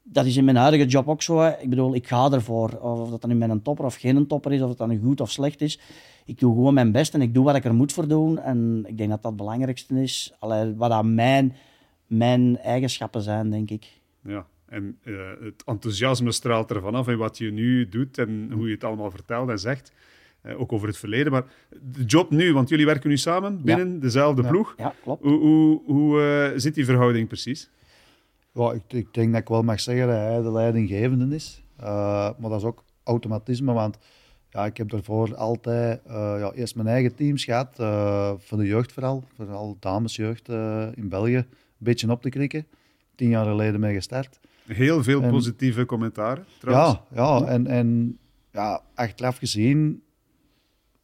[0.02, 1.42] Dat is in mijn huidige job ook zo.
[1.42, 2.78] Ik bedoel, ik ga ervoor.
[2.80, 5.20] Of dat dan nu met een topper of geen topper is, of dat dan goed
[5.20, 5.80] of slecht is.
[6.24, 8.38] Ik doe gewoon mijn best en ik doe wat ik er moet voor doen.
[8.38, 10.34] En ik denk dat dat het belangrijkste is.
[10.38, 11.54] Allee, wat aan mijn,
[12.06, 14.00] mijn eigenschappen zijn, denk ik.
[14.24, 18.66] Ja, en uh, het enthousiasme straalt ervan af in wat je nu doet en hoe
[18.66, 19.92] je het allemaal vertelt en zegt.
[20.46, 21.32] Uh, ook over het verleden.
[21.32, 21.44] Maar
[21.80, 24.00] de job nu, want jullie werken nu samen binnen ja.
[24.00, 24.48] dezelfde ja.
[24.48, 24.74] ploeg.
[24.76, 25.22] Ja, klopt.
[25.22, 26.20] Hoe, hoe, hoe
[26.52, 27.70] uh, zit die verhouding precies?
[28.52, 31.62] Ja, ik, ik, denk dat ik wel mag zeggen dat hij de leidinggevende is.
[31.76, 33.98] maar dat is ook automatisme, want
[34.50, 37.74] ja, ik heb daarvoor altijd ja, eerst mijn eigen teams gehad.
[38.42, 40.48] voor de jeugd vooral, vooral damesjeugd
[40.94, 41.36] in België.
[41.36, 41.46] Een
[41.78, 42.66] beetje op te krikken.
[43.14, 44.40] Tien jaar geleden mee gestart.
[44.66, 46.98] Heel veel En- positieve commentaren, trouwens.
[47.14, 48.18] Ja, ja en, en
[48.52, 50.02] ja, achteraf gezien,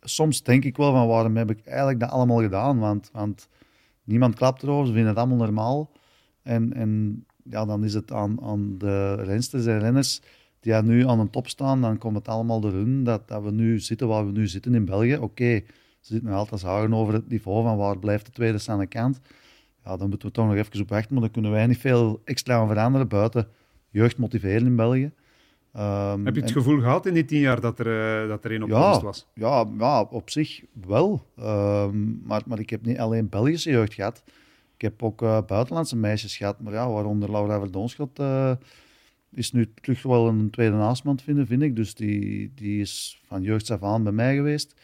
[0.00, 2.78] soms denk ik wel van waarom heb ik eigenlijk dat allemaal gedaan?
[2.78, 3.48] Want, want
[4.04, 5.90] niemand klapt erover, ze vinden het allemaal normaal.
[6.42, 10.20] En, en ja, dan is het aan, aan de rensters en renners
[10.60, 13.42] die ja, nu aan de top staan, dan komt het allemaal door hun dat, dat
[13.42, 15.16] we nu zitten waar we nu zitten in België.
[15.16, 15.62] Oké,
[16.00, 19.20] ze zitten nog altijd zagen over het niveau van waar blijft de tweede staande kant.
[19.84, 22.20] Ja, dan moeten we toch nog even op wachten, maar dan kunnen wij niet veel
[22.24, 23.48] extra aan veranderen buiten
[23.90, 25.10] jeugd motiveren in België.
[25.72, 28.44] Ehm, Heb je het en- gevoel gehad in die tien jaar dat er, eh, dat
[28.44, 28.82] er één op Ja.
[28.82, 29.26] komst was?
[29.34, 31.26] ja, ja, op zich wel.
[31.36, 34.22] Ehm, maar, maar ik heb niet alleen Belgische jeugd gehad.
[34.74, 36.60] Ik heb ook eh, buitenlandse meisjes gehad.
[36.60, 38.52] Maar ja, waaronder Laura Verdoonschot eh,
[39.34, 41.76] is nu terug wel een tweede naastman vinden, vind ik.
[41.76, 44.74] Dus die, die is van jeugd af aan bij mij geweest.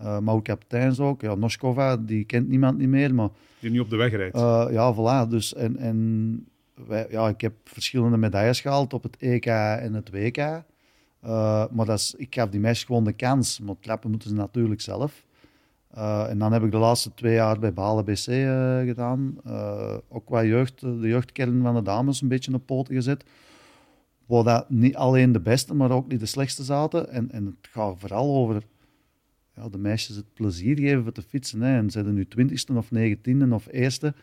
[0.00, 1.20] Eh maar ook kapiteins ook.
[1.20, 3.14] Ja, Noskova, die kent niemand niet meer.
[3.14, 4.34] Maar Die nu op de weg rijdt.
[4.36, 5.28] eh, ja, voilà.
[5.28, 6.46] Dus, en, en
[6.86, 10.36] wij, ja, ik heb verschillende medailles gehaald op het EK en het WK.
[10.36, 10.62] Eh,
[11.70, 13.60] maar dat is, ik gaf die meisjes gewoon de kans.
[13.60, 15.24] Maar klappen moeten ze natuurlijk zelf.
[16.28, 18.22] En dan heb ik de laatste twee jaar bij Balen BC
[18.86, 19.36] gedaan.
[20.08, 23.24] Ook qua jeugd, de jeugdkern van de dames een beetje op poten gezet.
[24.26, 27.10] Waar dat niet alleen de beste, maar ook niet de slechtste zaten.
[27.10, 28.62] En, en het gaat vooral over
[29.60, 31.60] ja, de meisjes het plezier geven voor te fietsen.
[31.60, 31.76] Hè.
[31.76, 34.14] En ze zijn nu twintigste of negentiende of eerste.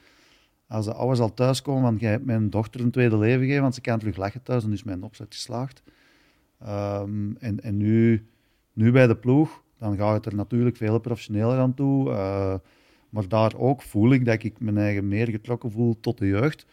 [0.68, 3.76] Als de ouders al thuiskomen, want jij hebt mijn dochter een tweede leven gegeven, want
[3.76, 5.84] ze kan terug lachen thuis en dus mijn opzet geslaagd.
[6.60, 8.28] Ehm, en en nu,
[8.74, 12.12] nu bij de ploeg, dan gaat het er natuurlijk veel professioneler aan toe.
[12.12, 12.56] Eh,
[13.10, 16.66] maar daar ook voel ik dat ik mijn eigen meer getrokken voel tot de jeugd.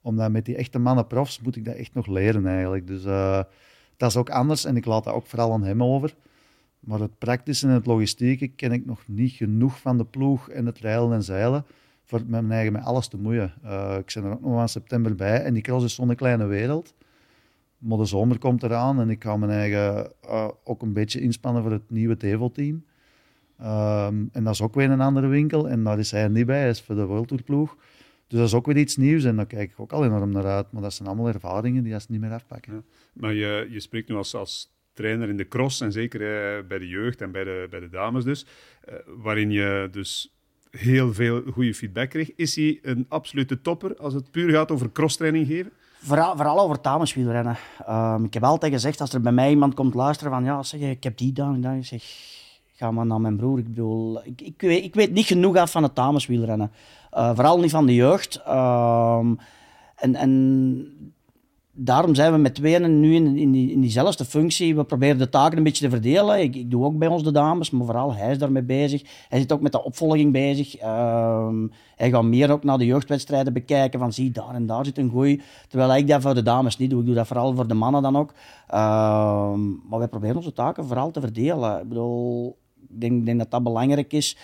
[0.00, 2.86] Omdat met die echte mannen profs moet ik dat echt nog leren eigenlijk.
[2.86, 3.42] Dus eh,
[3.96, 6.14] dat is ook anders en ik laat dat ook vooral aan hem over.
[6.86, 10.66] Maar het praktische en het logistieke ken ik nog niet genoeg van de ploeg en
[10.66, 11.64] het rijden en zeilen
[12.04, 13.52] voor met mijn eigen met alles te moeien.
[13.62, 16.46] Eh, ik ben er ook nog aan september bij en die cross is zo'n kleine
[16.46, 16.94] wereld.
[17.78, 21.62] Maar de zomer komt eraan en ik ga mijn eigen eh, ook een beetje inspannen
[21.62, 22.84] voor het nieuwe Tevo-team.
[23.58, 26.60] Ehm, en dat is ook weer een andere winkel en daar is hij niet bij,
[26.60, 27.76] hij is voor de World Tour ploeg.
[28.26, 30.46] Dus dat is ook weer iets nieuws en daar kijk ik ook al enorm naar
[30.46, 30.72] uit.
[30.72, 32.72] Maar dat zijn allemaal ervaringen die ze niet meer afpakken.
[32.72, 32.82] Ja.
[33.12, 36.78] Maar je, je spreekt nu als, als trainer in de cross en zeker eh, bij
[36.78, 38.46] de jeugd en bij de, bij de dames dus,
[38.84, 40.34] eh, waarin je dus
[40.70, 42.34] heel veel goede feedback kreeg.
[42.34, 45.72] Is hij een absolute topper als het puur gaat over crosstraining geven?
[45.98, 47.56] Vooral, vooral over dameswielrennen.
[47.86, 50.80] Ehm ik heb altijd gezegd, als er bij mij iemand komt luisteren van ja, zeg,
[50.80, 51.84] ik heb die dan dan.
[51.84, 52.02] Zeg,
[52.76, 53.58] ga maar naar mijn broer.
[53.58, 56.70] Ik bedoel, ik, ik, weet, ik weet niet genoeg af van het dameswielrennen.
[57.10, 58.42] Eh, vooral niet van de jeugd.
[58.44, 59.34] Ehm,
[59.96, 61.12] en, en
[61.78, 64.76] daarom zijn we met tweeën nu in, in, die, in diezelfde functie.
[64.76, 66.40] We proberen de taken een beetje te verdelen.
[66.40, 69.02] Ik, ik doe ook bij ons de dames, maar vooral hij is daarmee bezig.
[69.28, 70.76] Hij zit ook met de opvolging bezig.
[70.76, 73.98] Ehm, hij gaat meer ook naar de jeugdwedstrijden bekijken.
[73.98, 75.40] Van zie, daar en daar zit een goeie.
[75.68, 77.00] Terwijl ik dat voor de dames niet doe.
[77.00, 78.32] Ik doe dat vooral voor de mannen dan ook.
[78.68, 81.80] Ehm, maar wij proberen onze taken vooral te verdelen.
[81.80, 82.58] Ik bedoel,
[82.88, 84.36] ik denk, denk dat dat belangrijk is.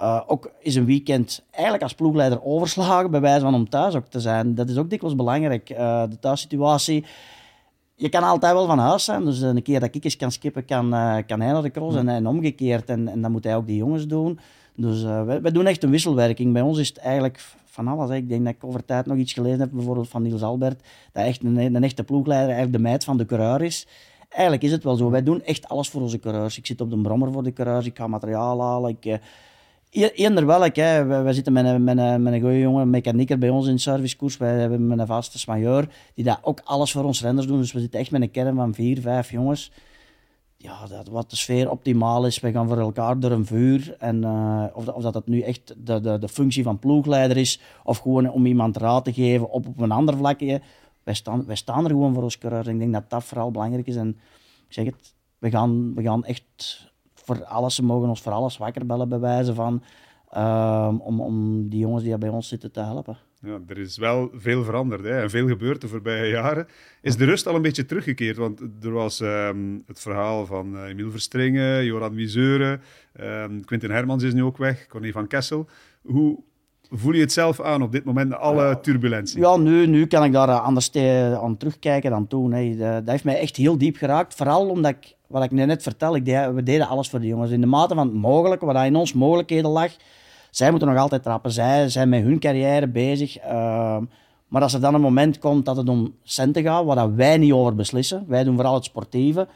[0.00, 4.06] Uh, ook is een weekend eigenlijk als ploegleider overslagen, bij wijze van om thuis ook
[4.06, 4.54] te zijn.
[4.54, 5.70] Dat is ook dikwijls belangrijk.
[5.70, 7.04] Uh, de thuissituatie.
[7.94, 9.24] Je kan altijd wel van huis zijn.
[9.24, 11.96] Dus een keer dat ik eens kan skippen, kan, uh, kan hij naar de cross
[11.96, 12.88] en, en omgekeerd.
[12.88, 14.38] En, en dan moet hij ook die jongens doen.
[14.76, 16.52] Dus wij, wij, doen echt een wisselwerking.
[16.52, 18.08] Bij ons is het eigenlijk van alles.
[18.08, 18.16] Hè.
[18.16, 20.82] Ik denk dat ik over tijd nog iets gelezen heb, bijvoorbeeld van Niels Albert,
[21.12, 23.86] dat echt een, een echte ploegleider eigenlijk de meid van de coureur is.
[24.28, 25.10] Eigenlijk is het wel zo.
[25.10, 26.58] Wij doen echt alles voor onze coureurs.
[26.58, 29.20] Ik zit op de brommer voor de coureurs, ik ga materiaal halen, ik
[29.90, 30.76] Eender welk.
[30.76, 31.04] Hè.
[31.04, 33.80] Wij, zitten met een, met, een, met een goede jongen, mechanieker bij ons in de
[33.80, 34.36] servicekoers.
[34.36, 37.58] Wij hebben met een vaste smajeur, die dat ook alles voor ons renders doen.
[37.58, 39.72] Dus we zitten echt met een kern van vier, vijf jongens.
[40.56, 42.40] Ja, dat, wat de sfeer optimaal is.
[42.40, 43.96] We gaan voor elkaar door een vuur.
[43.98, 47.60] En uh, of, of dat het nu echt de, de, de functie van ploegleider is,
[47.84, 50.60] of gewoon om iemand raad te geven op, op een ander vlakje.
[51.02, 52.66] Wij staan, wij staan er gewoon voor ons coureurs.
[52.66, 53.96] Ik denk dat dat vooral belangrijk is.
[53.96, 54.08] En
[54.66, 56.89] ik zeg het, we gaan, we gaan echt
[57.36, 57.74] voor alles.
[57.74, 59.82] Ze mogen ons voor alles wakker bellen, bij wijze van.
[60.30, 63.16] Ehm, om, om die jongens die bij ons zitten te helpen.
[63.42, 66.66] Ja, er is wel veel veranderd hè, en veel gebeurd de voorbije jaren.
[67.02, 68.36] Is de rust al een beetje teruggekeerd?
[68.36, 72.80] Want er was ehm, het verhaal van uh, Emiel Verstringen, Joran Wiseuren,
[73.20, 75.68] um, Quintin Hermans is nu ook weg, Corné van Kessel.
[76.02, 76.42] Hoe
[76.90, 79.40] voel je het zelf aan op dit moment, alle turbulentie?
[79.40, 80.96] Ja, nu, nu kan ik daar anders
[81.40, 82.52] aan terugkijken dan toen.
[82.52, 82.76] Hè.
[82.76, 84.34] Dat heeft mij echt heel diep geraakt.
[84.34, 87.50] Vooral omdat ik wat ik net vertel, ik deed, we deden alles voor de jongens.
[87.50, 89.90] In de mate van het mogelijke, wat in ons mogelijkheden lag.
[90.50, 91.52] Zij moeten nog altijd trappen.
[91.52, 93.36] Zij zijn met hun carrière bezig.
[93.36, 94.04] Ehm,
[94.48, 97.52] maar als er dan een moment komt dat het om centen gaat, waar wij niet
[97.52, 98.24] over beslissen.
[98.28, 99.48] Wij doen vooral het sportieve.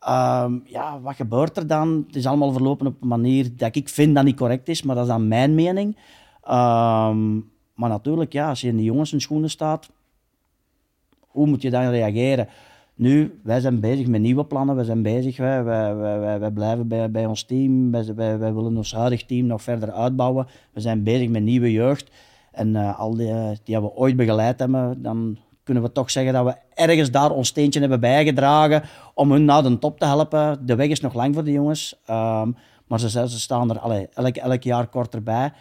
[0.00, 2.04] Ehm, ja, wat gebeurt er dan?
[2.06, 4.94] Het is allemaal verlopen op een manier dat ik vind dat niet correct is, maar
[4.94, 5.96] dat is dan mijn mening.
[6.44, 7.34] Ehm,
[7.74, 9.90] maar natuurlijk, ja, als je in de jongens in schoenen staat,
[11.20, 12.48] hoe moet je dan reageren?
[12.94, 16.88] Nu, wij zijn bezig met nieuwe plannen, we zijn bezig, wij, wij, wij, wij blijven
[16.88, 20.46] bij, bij ons team, wij, wij, wij willen ons huidig team nog verder uitbouwen.
[20.72, 22.10] We zijn bezig met nieuwe jeugd
[22.52, 26.32] en uh, al die, uh, die we ooit begeleid hebben, dan kunnen we toch zeggen
[26.32, 28.82] dat we ergens daar ons steentje hebben bijgedragen
[29.14, 30.66] om hun naar de top te helpen.
[30.66, 34.36] De weg is nog lang voor de jongens, um, maar ze, ze staan er elk,
[34.36, 35.52] elk jaar korter bij.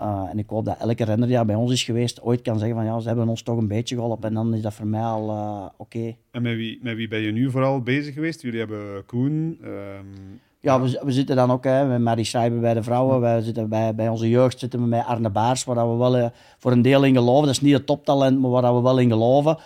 [0.00, 2.76] Uh, en ik hoop dat elke renner die bij ons is geweest ooit kan zeggen
[2.76, 4.28] van ja, ze hebben ons toch een beetje geholpen.
[4.28, 5.96] En dan is dat voor mij al uh, oké.
[5.96, 6.16] Okay.
[6.30, 8.42] En met wie, met wie ben je nu vooral bezig geweest?
[8.42, 9.58] Jullie hebben Koen.
[9.64, 10.40] Um...
[10.60, 13.20] Ja, we, we, zitten dan ook hè, met Marie Schrijber bij de vrouwen.
[13.20, 16.26] Wij zitten bij, bij onze jeugd zitten we met Arne Baars, waar we wel uh,
[16.58, 17.46] voor een deel in geloven.
[17.46, 19.56] Dat is niet het toptalent, maar waar we wel in geloven.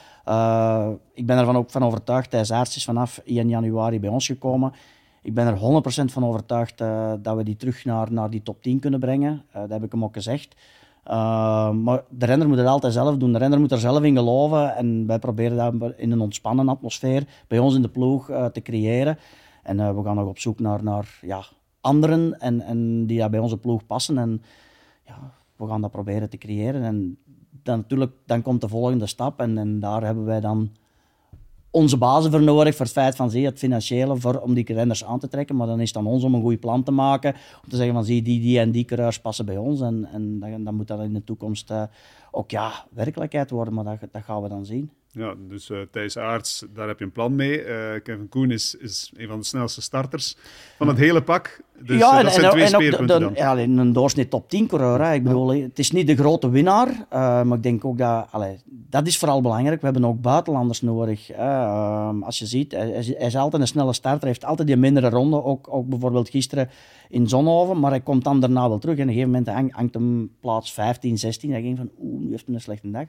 [1.14, 2.30] ik ben ervan ook van overtuigd.
[2.30, 4.72] Thijs Aarts is vanaf 1 januari bij ons gekomen
[5.22, 8.62] ik ben er 100% van overtuigd uh, dat we die terug naar, naar die top
[8.62, 9.42] 10 kunnen brengen.
[9.48, 10.54] Uh, dat heb ik hem ook gezegd.
[11.06, 13.32] Uh, maar de renner moet het altijd zelf doen.
[13.32, 14.76] De renner moet er zelf in geloven.
[14.76, 19.18] En wij proberen dat in een ontspannen atmosfeer bij ons in de ploeg te creëren.
[19.62, 21.44] En we gaan nog op zoek naar, naar ja,
[21.80, 24.18] anderen en, en die bij onze ploeg passen.
[24.18, 24.42] En
[25.06, 26.82] ja, we gaan dat proberen te creëren.
[26.82, 27.18] En
[27.62, 29.40] dan, natuurlijk, dan komt de volgende stap.
[29.40, 30.70] En, en daar hebben wij dan
[31.72, 35.04] onze basis voor nodig, voor het feit van zie, het financiële, voor, om die renners
[35.04, 35.56] aan te trekken.
[35.56, 37.94] Maar dan is het aan ons om een goed plan te maken, om te zeggen
[37.94, 39.80] van zie, die, die en die coureurs passen bij ons.
[39.80, 41.82] En, en dan, dan moet dat in de toekomst uh,
[42.30, 44.90] ook ja, werkelijkheid worden, maar dat, dat gaan we dan zien.
[45.14, 47.64] Ja, dus uh, Thijs Aarts, daar heb je een plan mee.
[47.64, 50.36] Uh, Kevin Koen is, is een van de snelste starters
[50.76, 51.60] van het hele pak.
[51.78, 54.28] Dus ja, uh, dat en, zijn en, twee en speerpunten de, de, ja, een doorsnee
[54.28, 55.12] top 10 coureur.
[55.12, 58.26] Ik bedoel, het is niet de grote winnaar, maar ik denk ook dat...
[58.30, 59.80] Allee, dat is vooral belangrijk.
[59.80, 61.30] We hebben ook buitenlanders nodig.
[61.30, 64.20] Ehm, als je ziet, hij, hij, is altijd een snelle starter.
[64.20, 65.44] Hij heeft altijd die mindere ronde.
[65.44, 66.70] Ook, ook bijvoorbeeld gisteren
[67.08, 67.80] in Zonhoven.
[67.80, 68.96] Maar hij komt dan daarna wel terug.
[68.96, 71.50] En op een gegeven moment hangt hem plaats 15, 16.
[71.50, 73.06] Hij ging van, oeh, nu heeft hij een slechte dag.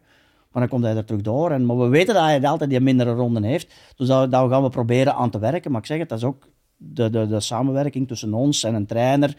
[0.54, 1.52] Maar dan komt hij er terug door.
[1.52, 3.74] En, maar we weten dat hij altijd die mindere ronden heeft.
[3.96, 5.72] Dus daar, gaan we proberen aan te werken.
[5.72, 8.86] Maar ik zeg het, dat is ook de, de, de samenwerking tussen ons en een
[8.86, 9.38] trainer.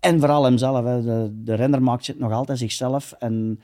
[0.00, 0.84] En vooral hemzelf.
[0.84, 1.02] Hè.
[1.02, 3.12] De, de renner maakt het nog altijd zichzelf.
[3.12, 3.60] En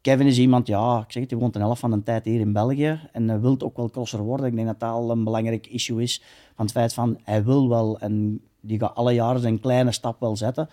[0.00, 2.40] Kevin is iemand, ja, ik zeg het, hij woont een helft van de tijd hier
[2.40, 3.00] in België.
[3.12, 4.46] En hij wil ook wel crosser worden.
[4.46, 6.22] Ik denk dat dat al een belangrijk issue is.
[6.54, 7.98] Van het feit van, hij wil wel.
[7.98, 10.68] En die gaat alle jaren zijn kleine stap wel zetten.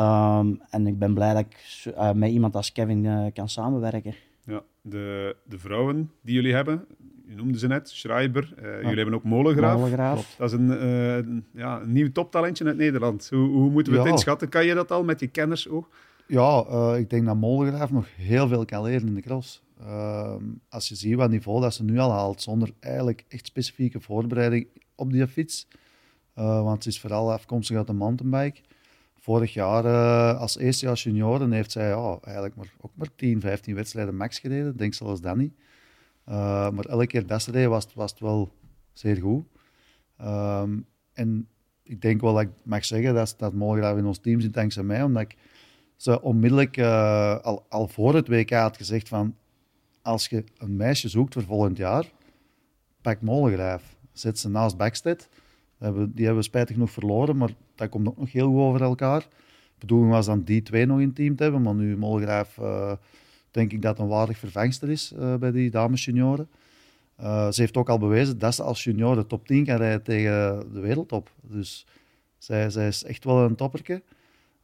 [0.00, 4.14] Um, en ik ben blij dat ik uh, met iemand als Kevin uh, kan samenwerken.
[4.86, 6.86] De, de vrouwen die jullie hebben,
[7.26, 8.54] je noemde ze net, Schreiber.
[8.58, 8.80] Uh, ja.
[8.80, 9.76] Jullie hebben ook Molengraaf.
[9.76, 10.34] Molengraaf.
[10.38, 13.28] Dat is een, uh, ja, een nieuw toptalentje uit Nederland.
[13.30, 14.48] Hoe, hoe moeten we het inschatten?
[14.48, 15.88] Kan je dat al met je kennis ook?
[16.26, 19.62] Ja, uh, ik denk dat Molengraaf nog heel veel kan leren in de cross.
[19.80, 24.00] Ehm, als je ziet wat niveau dat ze nu al haalt, zonder eigenlijk echt specifieke
[24.00, 25.68] voorbereiding op die fiets.
[26.38, 28.60] Uh, want ze is vooral afkomstig uit de mountainbike.
[29.24, 33.74] Vorig jaar uh, als eerstejaars junioren heeft zij ja, eigenlijk maar, ook maar 10, 15
[33.74, 34.76] wedstrijden max gereden.
[34.76, 35.52] Denk zelfs dat niet.
[36.28, 38.52] Uh, maar elke keer ze reed was, was het wel
[38.92, 39.44] zeer goed.
[40.20, 41.48] Um, en
[41.82, 43.52] ik denk wel dat ik mag zeggen dat, dat
[43.96, 45.36] in ons team zit dankzij mij, omdat ik
[45.96, 49.36] ze onmiddellijk uh, al, al voor het WK had gezegd van
[50.02, 52.10] als je een meisje zoekt voor volgend jaar,
[53.00, 53.96] pak Molengraaf.
[54.12, 55.28] Zet ze naast Backstead.
[55.78, 58.82] Hebben, die hebben we spijtig genoeg verloren, maar dat komt ook nog heel goed over
[58.82, 59.20] elkaar.
[59.20, 59.26] De
[59.78, 62.92] bedoeling was dan die twee nog in team te hebben, maar nu Molengraaf uh,
[63.50, 66.48] denk ik dat een waardig vervangster is uh, bij die dames junioren.
[67.20, 70.02] Uh, ze heeft ook al bewezen dat ze als junior de top 10 kan rijden
[70.02, 71.30] tegen de wereldtop.
[71.42, 71.86] Dus
[72.38, 74.02] zij, zij is echt wel een topperke.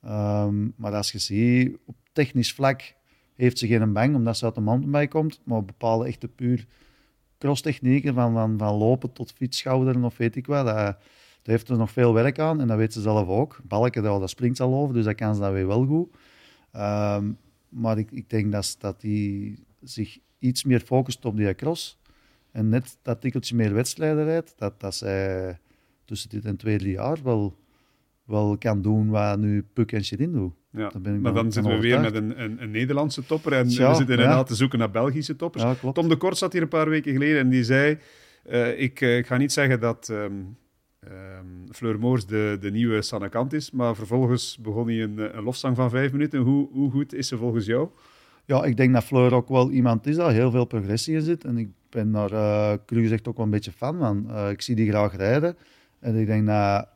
[0.04, 2.94] Um, maar als je ziet, op technisch vlak
[3.36, 5.40] heeft ze geen bang, omdat ze uit de mountainbike komt.
[5.44, 6.66] Maar op bepaalde echte puur
[7.40, 10.98] crosstechnieken, van, van, van lopen tot fietsschouderen of weet ik wat, dat, daar
[11.42, 12.60] heeft er nog veel werk aan.
[12.60, 13.60] En dat weet ze zelf ook.
[13.64, 16.08] Balken, dat, springt ze al over, dus dat kan ze dan weer wel goed.
[16.76, 17.38] Um,
[17.68, 21.98] maar ik, ik denk dat, dat die zich iets meer focust op die cross.
[22.50, 25.58] En net dat tikkeltje meer wedstrijden rijdt, dat, dat zij
[26.04, 27.56] tussen dit en twee, drie jaar wel,
[28.30, 30.54] wel kan doen wat nu Puk en Shirin doen.
[30.72, 30.90] Ja.
[31.20, 34.36] maar dan zitten we weer met een, een, een Nederlandse topper en we zitten inderdaad
[34.36, 34.42] ja.
[34.42, 35.64] te zoeken naar Belgische toppers.
[35.92, 37.98] Tom de Kort zat hier een paar weken geleden en die zei,
[38.50, 40.56] uh, ik, uh, ik, ga niet zeggen dat um,
[41.04, 45.42] um, Fleur Moors de, de nieuwe Sanne Kant is, maar vervolgens begon hij een, een
[45.42, 46.40] lofzang van vijf minuten.
[46.40, 47.88] Hoe, hoe goed is ze volgens jou?
[48.44, 51.44] Ja, ik denk dat Fleur ook wel iemand is dat heel veel progressie in zit.
[51.44, 54.26] En ik ben daar uh, cru gezegd ook wel een beetje fan van.
[54.28, 55.56] Uh, ik zie die graag rijden.
[56.00, 56.88] En ik denk dat,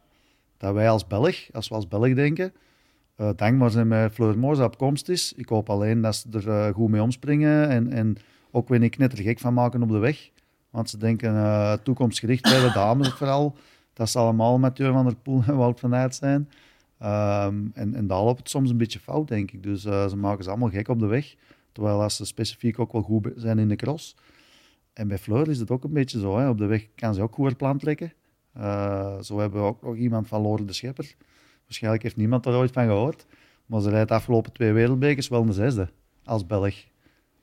[0.64, 2.52] dat wij als Belg, als we als Belg denken,
[3.20, 5.32] uh, dankbaar zijn met Fleur Moors op komst is.
[5.32, 8.16] Ik hoop alleen dat ze er goed mee omspringen en, en
[8.50, 10.30] ook weer niet knettergek van maken op de weg.
[10.70, 13.56] Want ze denken toekomstgericht bij de dames vooral.
[13.92, 16.48] Dat ze allemaal Jur van der Poel en Wout van zijn.
[17.02, 19.62] Um, en, en daar loopt het soms een beetje fout, denk ik.
[19.62, 21.34] Dus ze maken ze allemaal gek op de weg.
[21.72, 24.16] Terwijl als ze specifiek ook wel goed zijn in de cross.
[24.92, 26.38] En bij Fleur is het ook een beetje zo.
[26.38, 26.48] Hè.
[26.48, 28.12] Op de weg kan ze ook goed plan trekken.
[28.58, 31.14] Uh, zo hebben we ook nog iemand van Lore de Schepper.
[31.64, 33.26] Waarschijnlijk heeft niemand er ooit van gehoord.
[33.66, 35.88] Maar ze rijdt de afgelopen twee wereldbekers wel de zesde
[36.24, 36.74] als Belg.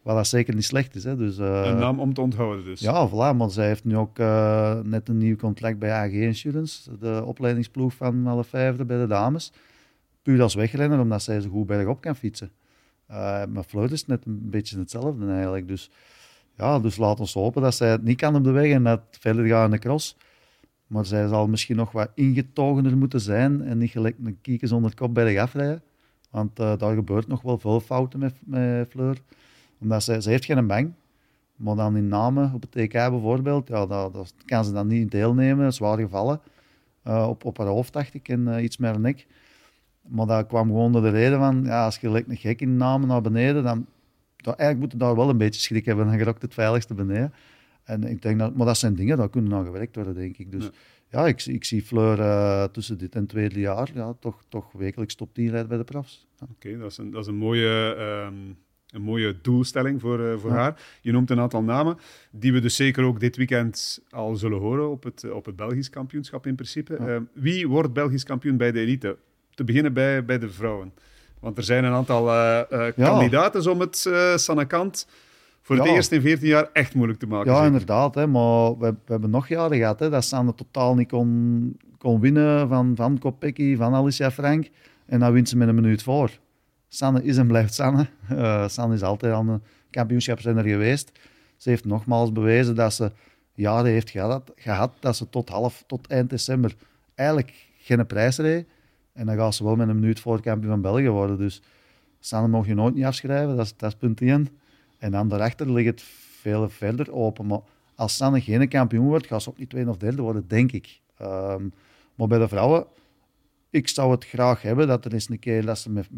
[0.02, 1.04] Wat dat zeker niet slecht is.
[1.04, 1.16] Hè.
[1.16, 2.80] Dus, uh, een naam om te onthouden dus.
[2.80, 3.38] Ja, voilà.
[3.38, 6.98] Maar zij heeft nu ook uh, net een nieuw contract bij AG Insurance.
[6.98, 9.52] De opleidingsploeg van alle vijfde bij de dames.
[10.22, 12.52] Puur als wegrenner, omdat zij zo goed bergop kan fietsen.
[13.50, 15.68] Maar Fleur is net een beetje hetzelfde eigenlijk.
[15.68, 15.92] Dus
[16.58, 19.02] ja, dus laat ons hopen dat zij het niet kan op de weg en dat
[19.10, 20.18] het verder gaat in de cross.
[20.92, 24.96] Maar zij zal misschien nog wat ingetogener moeten zijn en niet gelijk een kieken zonder
[24.96, 25.82] kop bij de afrijden.
[26.30, 29.22] Want uh, daar gebeurt nog wel veel fouten met, met Fleur.
[29.80, 30.94] Omdat ze heeft geen bang.
[31.56, 35.12] Maar dan in namen op het TK bijvoorbeeld, ja, dat, dat kan ze dan niet
[35.12, 35.74] deelnemen.
[35.74, 36.40] Zwaar gevallen.
[37.08, 39.28] Uh, op, op haar hoofd, dacht ik, en uh, iets meer nek.
[40.08, 42.78] Maar dat kwam gewoon door de reden van, ja, als je gelijk een gek in
[42.78, 43.86] namen naar beneden, dan
[44.36, 46.06] dat, eigenlijk moeten daar wel een beetje schrik hebben.
[46.06, 47.34] Dan gerokt het veiligste beneden.
[47.84, 50.52] En ik denk dat, maar dat zijn dingen, daar kunnen aan gewerkt worden, denk ik.
[50.52, 50.70] Dus
[51.10, 55.16] ja, ik, ik, zie Fleur uh, tussen dit en tweede jaar ja, toch, toch wekelijks
[55.16, 56.28] top 10 rijden bij de profs.
[56.40, 56.48] Ja.
[56.52, 57.96] Oké, dat, is een, dat is een mooie...
[58.26, 58.58] Um
[58.92, 60.82] een mooie doelstelling voor, uh, voor haar.
[61.02, 61.98] Je noemt een aantal namen
[62.32, 65.90] die we dus zeker ook dit weekend al zullen horen op het, op het Belgisch
[65.90, 66.98] kampioenschap in principe.
[67.00, 67.08] Ja.
[67.08, 69.18] Uh, wie wordt Belgisch kampioen bij de elite?
[69.54, 70.94] Te beginnen bij, bij de vrouwen.
[71.40, 72.34] Want er zijn een aantal uh,
[72.70, 72.92] ja.
[72.92, 75.08] kandidaten om het Sanakant
[75.62, 75.94] voor het ja.
[75.94, 77.52] eerst in 14 jaar echt moeilijk te maken.
[77.52, 77.72] Ja, zeker.
[77.72, 78.16] inderdaad.
[78.16, 82.20] Hè, maar we, we, hebben nog jaren gehad hè, dat Sanne totaal niet kon, kon
[82.20, 84.70] winnen van, van Kopecky, van Alicia Frank.
[85.06, 86.32] En dan wint ze met een minuut voor.
[86.88, 88.08] Sanne is en blijft Sanne.
[88.32, 89.60] Uh, Sanne is altijd aan de
[89.90, 91.12] kampioenschapsrenner geweest.
[91.58, 93.12] Ze heeft nogmaals bewezen dat ze
[93.54, 96.76] jaren heeft gehad, gehad dat ze tot, half, tot eind december
[97.16, 98.66] eigenlijk geen prijs reed.
[99.14, 101.38] En dan gaat ze wel met een minuut voor kampioen van België worden.
[101.38, 101.62] Dus
[102.20, 104.48] Sanne mag je nooit niet afschrijven, dat is, dat is punt 1.
[105.02, 106.02] En dan daarachter ligt het
[106.42, 107.48] veel verder open.
[107.48, 107.60] Maar
[107.96, 111.00] als Sanne geen kampioen wordt, gaat ze ook niet tweede of derde worden, denk ik.
[111.22, 111.74] Um,
[112.16, 112.86] maar bij de vrouwen,
[113.70, 116.10] ik zou het graag hebben dat er eens een keer dat ze met,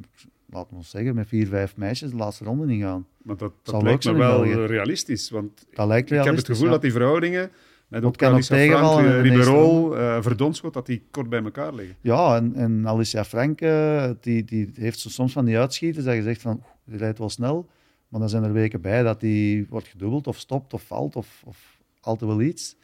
[0.49, 3.07] laten we zeggen, met vier, vijf meisjes de laatste ronde niet gaan.
[3.21, 5.29] Maar dat, dat lijkt me wel realistisch.
[5.29, 6.71] Want dat lijkt realistisch, ik heb het gevoel ja.
[6.71, 7.51] dat die verhoudingen
[7.87, 11.95] met ook Alicia Frank, uh, Ribeiro, uh, Verdonschot, dat die kort bij elkaar liggen.
[12.01, 16.15] Ja, en, en Alicia Frank, uh, die, die heeft zo soms van die uitschieters dat
[16.15, 17.69] je zegt van, die rijdt wel snel,
[18.13, 21.41] maar dan zijn er weken bij dat die wordt gedubbeld of stopt of valt of,
[21.45, 21.57] of
[22.01, 22.75] altijd wel iets.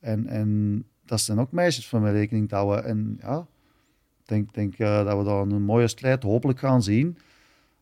[0.00, 2.84] En, en dat zijn ook meisjes van mijn rekening te houden.
[2.84, 3.38] En ja,
[4.20, 7.18] ik denk, denk uh, dat we daar een mooie strijd hopelijk gaan zien.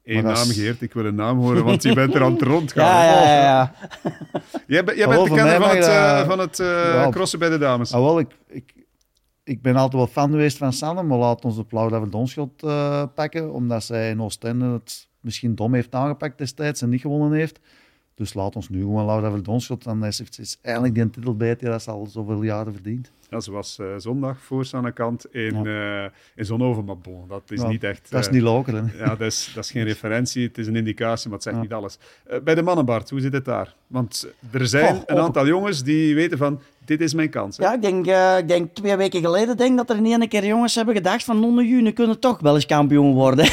[0.05, 0.83] Eén naam, Geert.
[0.83, 2.85] Ik wil een naam horen, want je bent er aan het rondgaan.
[2.85, 3.43] Ja, ja, ja.
[3.43, 3.73] ja.
[4.67, 7.09] Jij, bent- jij bent de kenner mij van het, eh, dat- van het eh, Ja.
[7.11, 7.93] crossen bij de dames.
[7.93, 8.75] Ah, wel, ik, ik,
[9.45, 12.63] ik ben altijd wel fan geweest van Sanne, maar laat ons de Plauw van Donschot
[12.63, 17.33] eh pakken, omdat zij in Oostende het misschien dom heeft aangepakt destijds en niet gewonnen
[17.39, 17.61] heeft.
[18.15, 19.85] Dus laat ons nu gewoon Laura Verdonschot.
[19.85, 23.13] Dan is, is eigenlijk die titel bij die dat ze al zoveel jaren verdient.
[23.31, 26.05] Ja, ze was eh, zondag voor Sanne Kant in, eh
[26.35, 28.11] in Zonhoven, maar bon, dat is Ja, niet echt...
[28.11, 28.93] Dat is eh, niet lokeren.
[28.97, 31.63] Ja, dat is, dat is geen referentie, het is een indicatie, maar het zegt Ja.
[31.63, 31.99] niet alles.
[32.45, 33.75] Bij de mannen, Bart, hoe zit het daar?
[33.87, 37.57] Want er zijn een aantal jongens die weten van, dit is mijn kans.
[37.57, 37.65] hè.
[37.65, 40.47] Ja, ik denk, eh, ik denk twee weken geleden denk dat er in één keer
[40.47, 43.45] jongens hebben gedacht van non juni kunnen toch wel eens kampioen worden.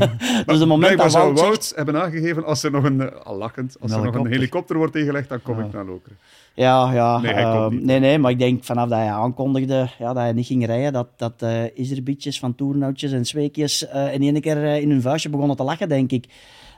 [0.46, 3.36] dus de moment dat zou Wout zegt- hebben aangegeven, als er nog een, eh, al
[3.36, 4.76] lachend, als Een er nog een helikopter.
[4.76, 5.64] wordt ingelegd, dan kom Ja.
[5.64, 6.16] ik naar Lokeren.
[6.54, 7.18] Ja, ja.
[7.20, 7.84] Nee, hij komt ehm, niet.
[7.84, 10.92] nee, nee, maar ik denk vanaf dat hij aankondigde ja, dat hij niet ging rijden,
[10.92, 15.28] dat, dat eh Iserbietjes van toernootjes en zweekjes eh, in één keer in hun vuistje
[15.30, 16.24] begonnen te lachen, denk ik.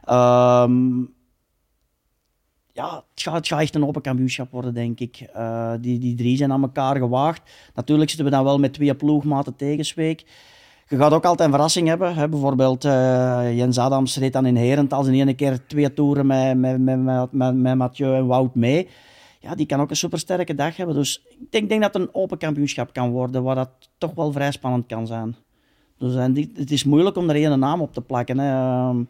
[0.05, 0.73] Ehm,
[2.73, 5.29] ja, het gaat, echt een open kampioenschap worden, denk ik.
[5.33, 7.43] Eh, die, die drie zijn aan elkaar gewaagd.
[7.75, 10.25] Natuurlijk zitten we dan wel met twee ploegmaten tegen Zweek.
[10.89, 12.31] Je gaat ook altijd een verrassing hebben.
[12.31, 16.81] Bijvoorbeeld eh, Jens Adams reed dan in Herentals in één keer twee toeren met, met,
[16.81, 18.89] met, met, met, met Mathieu en Wout mee.
[19.41, 20.95] Ja, die kan ook een supersterke dag hebben.
[20.95, 24.33] Dus ik denk, denk dat het een open kampioenschap kan worden, waar dat toch wel
[24.33, 25.37] vrij spannend kan zijn.
[26.03, 28.39] Dus en het is moeilijk om er één naam op te plakken.
[28.39, 28.51] Hè.
[28.51, 29.05] Ehm,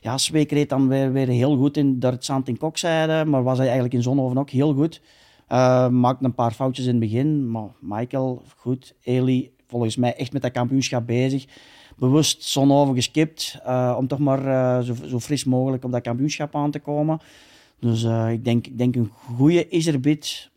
[0.00, 3.94] ja, Zweek reed dan weer, heel goed in Duitsland in Kokzijde, maar was hij eigenlijk
[3.94, 5.00] in Zonhoven ook heel goed.
[5.48, 8.94] Eh, maakte een paar foutjes in het begin, maar Michael, goed.
[9.02, 11.46] Eli, volgens mij echt met dat kampioenschap bezig.
[11.96, 16.56] Bewust Zonhoven geskipt, eh, om toch maar eh, zo, zo fris mogelijk op dat kampioenschap
[16.56, 17.18] aan te komen.
[17.78, 20.50] Dus eh, ik, denk, ik denk een goede Iserbit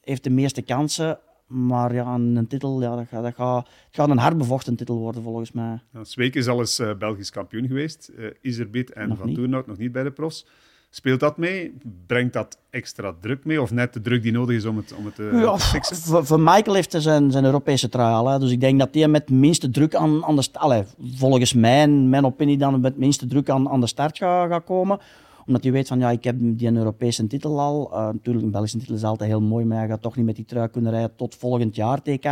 [0.00, 1.18] heeft de meeste kansen.
[1.46, 4.96] Maar ja, een, titel, ja, dat, gaat, dat gaat, het gaat een hard bevochten titel
[4.96, 5.78] worden volgens mij.
[5.92, 8.08] Ja, Zweek is al eens eh, Belgisch kampioen geweest.
[8.18, 9.34] eh Iserbit en Nog Van.
[9.34, 10.46] Toernout nog niet bij de profs.
[10.90, 11.74] Speelt dat mee?
[12.06, 13.62] Brengt dat extra druk mee?
[13.62, 15.96] Of net de druk die nodig is om het, om het eh, Ja, te fixen?
[15.96, 18.28] voor, voor Michael heeft hij zijn, zijn Europese trui al.
[18.28, 18.38] Hè.
[18.38, 20.94] Dus ik denk dat hij met minste druk aan, aan de start...
[21.14, 24.98] Volgens mijn, mijn opinie dan met minste druk aan, aan de start gaat gaat komen.
[25.46, 27.92] Omdat hij weet van, ja, ik heb die Europese titel al.
[27.92, 30.36] Eh, natuurlijk, een Belgische titel is altijd heel mooi, maar hij gaat toch niet met
[30.36, 32.24] die trui kunnen rijden tot volgend jaar TK.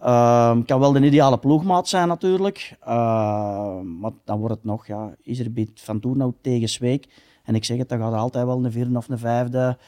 [0.00, 2.76] Ehm, kan wel de ideale ploegmaat zijn natuurlijk.
[2.80, 7.06] Ehm, maar dan wordt het nog, ja, is er bit van Toernout tegen Zweek.
[7.44, 9.78] En ik zeg het, dan gaat er altijd wel een vierde of een vijfde...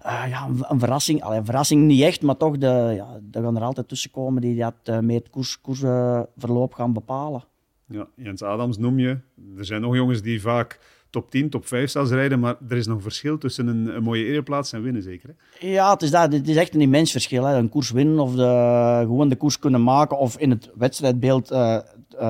[0.00, 1.22] eh, ja, een, verrassing.
[1.22, 4.42] Allee, een verrassing niet echt, maar toch, de, ja, er gaan er altijd tussen komen
[4.42, 7.44] die dat uh, mee het koers, koersverloop gaan bepalen.
[7.86, 9.18] Ja, Jens Adams noem je.
[9.56, 10.78] Er zijn nog jongens die vaak
[11.10, 14.24] top 10, top 5 zelfs rijden, maar er is nog een verschil tussen een, mooie
[14.24, 15.28] ereplaats en winnen, zeker?
[15.28, 15.66] Hè?
[15.66, 17.44] Ja, het is, dat, het is echt een immens verschil.
[17.44, 17.56] Hè.
[17.56, 21.78] Een koers winnen of de, gewoon de koers kunnen maken of in het wedstrijdbeeld uh,
[22.14, 22.20] uh,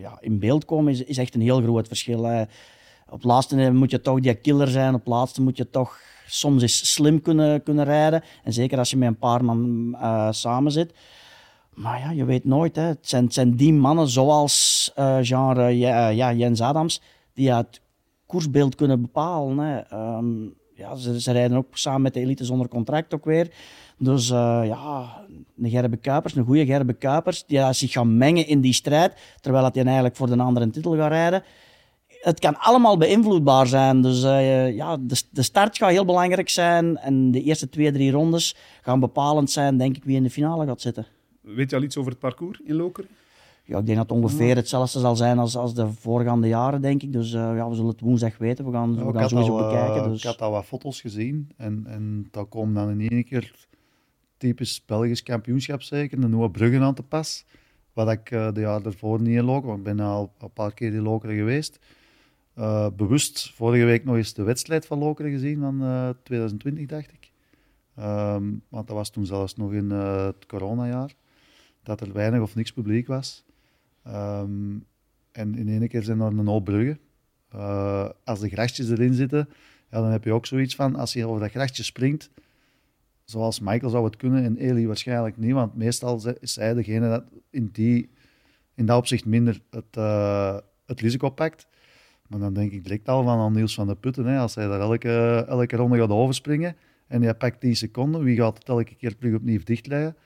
[0.00, 2.46] ja, in beeld komen, is, is echt een heel groot verschil.
[3.08, 6.92] Op laatste moet je toch die killer zijn, op laatste moet je toch soms eens
[6.92, 8.22] slim kunnen, kunnen rijden.
[8.44, 10.94] En zeker als je met een paar man uh, samen zit.
[11.74, 12.76] Maar ja, je weet nooit.
[12.76, 12.82] Hè.
[12.82, 17.00] Het, zijn, zijn die mannen zoals uh, genre ja, Jens Adams,
[17.36, 17.80] die het
[18.26, 19.58] koersbeeld kunnen bepalen.
[19.58, 19.96] Hè.
[20.16, 23.50] Um, ja, ze, ze, rijden ook samen met de elite zonder contract ook weer.
[23.98, 25.20] Dus uh, ja,
[25.58, 29.70] een Gerbe Kuipers, een goede Gerbe Kuipers, die zich gaat mengen in die strijd, terwijl
[29.72, 31.42] hij eigenlijk voor de andere titel gaat rijden.
[32.20, 34.02] Het kan allemaal beïnvloedbaar zijn.
[34.02, 36.96] Dus uh, ja, de, de, start gaat heel belangrijk zijn.
[36.96, 40.66] En de eerste twee, drie rondes gaan bepalend zijn, denk ik, wie in de finale
[40.66, 41.06] gaat zitten.
[41.40, 43.10] Weet je al iets over het parcours in Lokeren?
[43.66, 47.02] Ja, ik denk dat het ongeveer hetzelfde zal zijn als, als de voorgaande jaren, denk
[47.02, 47.12] ik.
[47.12, 48.64] Dus uh, ja, we zullen het woensdag weten.
[48.64, 50.10] We gaan, ja, we gaan sowieso al, bekijken.
[50.10, 50.18] Dus.
[50.18, 51.50] Ik had al wat foto's gezien.
[51.56, 53.66] En, en dat komt dan in één keer
[54.36, 56.20] typisch Belgisch kampioenschap zeker.
[56.20, 57.44] De nieuwe Bruggen aan te pas.
[57.92, 60.74] Wat ik uh, de jaar daarvoor niet in Lokeren, want ik ben al een paar
[60.74, 61.78] keer in Lokeren geweest.
[62.58, 67.12] Uh, bewust vorige week nog eens de wedstrijd van Lokeren gezien van uh, 2020, dacht
[67.12, 67.30] ik.
[67.98, 71.14] Um, want dat was toen zelfs nog in het coronajaar.
[71.82, 73.45] Dat er weinig of niks publiek was.
[74.08, 74.86] Um,
[75.32, 76.98] en in één keer zijn er een hoop bruggen.
[77.54, 79.48] Uh, als de grasjes erin zitten,
[79.90, 82.30] ja, dan heb je ook zoiets van, als je over dat grasje springt,
[83.24, 87.24] zoals Michael zou het kunnen en Eli waarschijnlijk niet, want meestal is hij degene dat
[87.50, 88.10] in, die,
[88.74, 91.66] in dat opzicht minder het, uh, het risico pakt.
[92.28, 94.80] Maar dan denk ik direct al van Niels van der Putten, hè, als hij daar
[94.80, 96.76] elke, elke ronde gaat overspringen
[97.06, 100.16] en hij pakt 10 seconden, wie gaat het elke keer terug opnieuw dichtleggen?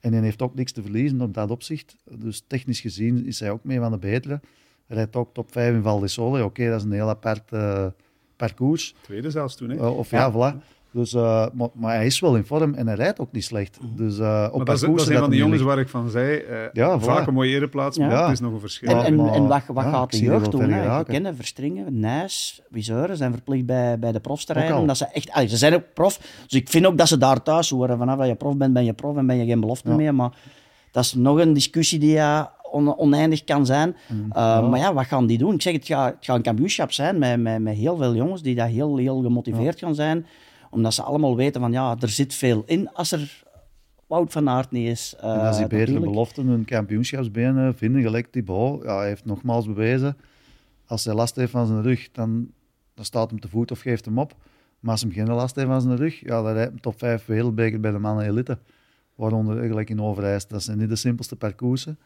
[0.00, 1.96] En hij heeft ook niks te verliezen op dat opzicht.
[2.18, 4.40] Dus technisch gezien is hij ook mee van de betere.
[4.86, 6.36] Hij rijdt ook top 5 in Val di Sole.
[6.36, 7.86] Oké, okay, dat is een heel apart uh,
[8.36, 8.94] parcours.
[9.00, 9.76] Tweede zelfs toen, hè?
[9.76, 10.64] Uh, of ja, ja, voilà.
[10.96, 13.78] Dus, uh, maar, maar, hij is wel in vorm en hij rijdt ook niet slecht.
[13.96, 16.10] Dus, uh, op maar dat, is, dat is een van die jongens waar ik van
[16.10, 18.22] zei, uh, ja, vaak een mooie ereplaats, maar ja.
[18.22, 18.88] het is nog een verschil.
[18.88, 20.70] En, en, en wat, wat gaat de jeugd doen?
[20.70, 21.04] Hè?
[21.04, 24.76] kennen Verstringen, Nijs, Wiseuren zijn verplicht bij, bij de profs te rijden.
[24.76, 27.42] Omdat ze, echt, allee, ze zijn ook prof, dus ik vind ook dat ze daar
[27.42, 27.98] thuis horen.
[27.98, 30.14] Vanaf dat je prof bent, ben je prof en ben je geen belofte meer.
[30.14, 30.32] Maar
[30.90, 33.96] dat is nog een discussie die ja, on, oneindig kan zijn.
[34.08, 34.28] Mm,
[34.70, 35.54] maar ja, wat gaan die doen?
[35.54, 38.42] Ik zeg, het gaat, het gaat een kampioenschap zijn met, met, met heel veel jongens
[38.42, 40.26] die daar heel, heel gemotiveerd gaan zijn
[40.70, 43.44] omdat ze allemaal weten van ja, er zit veel in als er
[44.06, 45.14] Wout van Aert niet is.
[45.16, 49.66] Uh, en als die betere beloften hun kampioenschapsbenen vinden, gelijk Thibaut, ja, hij heeft nogmaals
[49.66, 50.16] bewezen,
[50.86, 52.50] als hij last heeft van zijn rug, dan,
[52.94, 54.34] dan staat hem te voet of geeft hem op.
[54.80, 57.24] Maar als hij geen last heeft van zijn rug, ja, dan rijdt hij top 5
[57.24, 58.58] wereldbeker bij de mannen elite.
[59.14, 60.46] Waaronder eigenlijk in Overijs.
[60.46, 61.98] Dat zijn niet de simpelste parcoursen.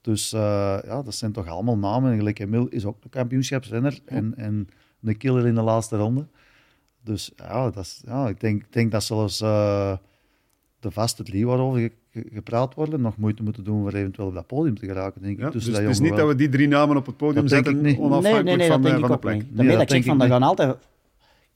[0.00, 0.40] Dus uh,
[0.84, 2.16] ja, dat zijn toch allemaal namen.
[2.16, 4.68] Gelijk Emil is ook een kampioenschapsrenner en, en
[5.02, 6.26] een killer in de laatste ronde.
[7.08, 9.92] Dus ja, dat is, ja ik denk, denk dat zelfs uh,
[10.80, 14.78] de vaste drie waarover gepraat worden nog moeite moeten doen om eventueel op dat podium
[14.78, 15.22] te geraken.
[15.22, 15.52] Denk ik.
[15.52, 17.98] dus het is niet dat we die drie namen op het podium zetten, niet.
[17.98, 19.34] onafhankelijk nee, nee, nee, van, dat denk van de plek.
[19.34, 19.78] Niet.
[19.78, 20.76] Dat ik van, dat gaan altijd...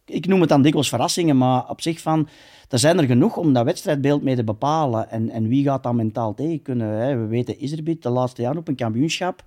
[0.05, 2.29] Ik noem het dan dikwijls verrassingen, maar op zich van...
[2.69, 5.11] Er zijn er genoeg om dat wedstrijdbeeld mee te bepalen.
[5.11, 6.89] En, en wie gaat dat mentaal tegen kunnen?
[6.89, 7.17] Hè?
[7.17, 9.45] We weten Iserbit de laatste jaar op een kampioenschap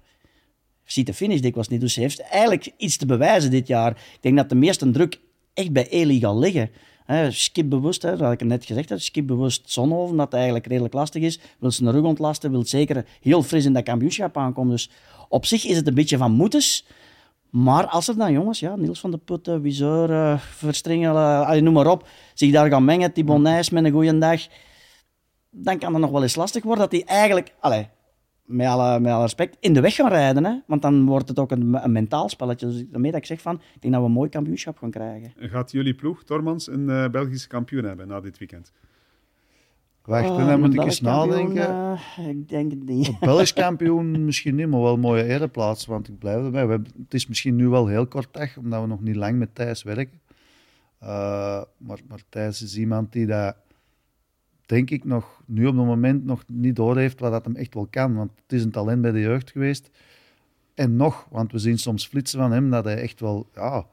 [0.85, 1.81] ziet de finish dikwijls niet.
[1.81, 3.91] Dus ze heeft eigenlijk iets te bewijzen dit jaar.
[3.91, 5.19] Ik denk dat de meeste druk
[5.55, 6.69] echt bij Eli gaan liggen.
[7.05, 11.23] He, skipbewust, hè, dat had ik net gezegd, heb, skipbewust Zonhoven, dat eigenlijk redelijk lastig
[11.23, 11.39] is.
[11.59, 14.71] Wil ze een rug ontlasten, wil zeker heel fris in dat kampioenschap aankomen.
[14.71, 14.89] Dus
[15.29, 16.85] op zich is het een beetje van moetes.
[17.49, 21.87] Maar als er dan jongens, ja, Niels van de Putten, Wiseur, uh, Verstringelen, noem maar
[21.87, 24.41] op, zich daar gaan mengen, Thibaut Nijs met een goede dag,
[25.49, 27.85] dan kan het nog wel eens lastig worden dat hij eigenlijk, allez,
[28.45, 30.45] met alle, met alle respect, in de weg gaan rijden.
[30.45, 30.59] Hè?
[30.67, 32.67] Want dan wordt het ook een, een mentaal spelletje.
[32.67, 35.33] Dus daarmee dat ik zeg van, ik denk dat we een mooi kampioenschap gaan krijgen.
[35.37, 38.71] Gaat jullie ploeg, Tormans, een uh, Belgische kampioen hebben na dit weekend?
[40.05, 41.69] Wacht, uh, dan moet ik eens nadenken.
[42.19, 43.07] Uh, ik denk het niet.
[43.07, 45.85] Een Belgisch kampioen misschien niet, maar wel een mooie ereplaats.
[45.85, 46.65] Want ik blijf erbij.
[46.65, 49.37] We hebben, het is misschien nu wel heel kort echt, omdat we nog niet lang
[49.37, 50.21] met Thijs werken.
[51.03, 51.07] Uh,
[51.77, 53.55] maar, maar Thijs is iemand die dat
[54.65, 57.87] denk ik, nog nu op het moment nog niet doorheeft wat dat hem echt wel
[57.89, 58.15] kan.
[58.15, 59.89] Want het is een talent bij de jeugd geweest.
[60.73, 63.85] En nog, want we zien soms flitsen van hem dat hij echt wel, ja, ik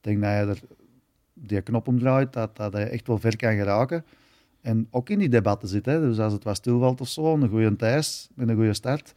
[0.00, 0.60] denk dat hij er
[1.32, 4.04] die knop omdraait, dat, dat hij echt wel ver kan geraken.
[4.60, 5.86] En ook in die debatten zit.
[5.86, 6.00] Hè.
[6.00, 9.14] Dus als het wat stilvalt of zo, een goede Thijs met een goede start,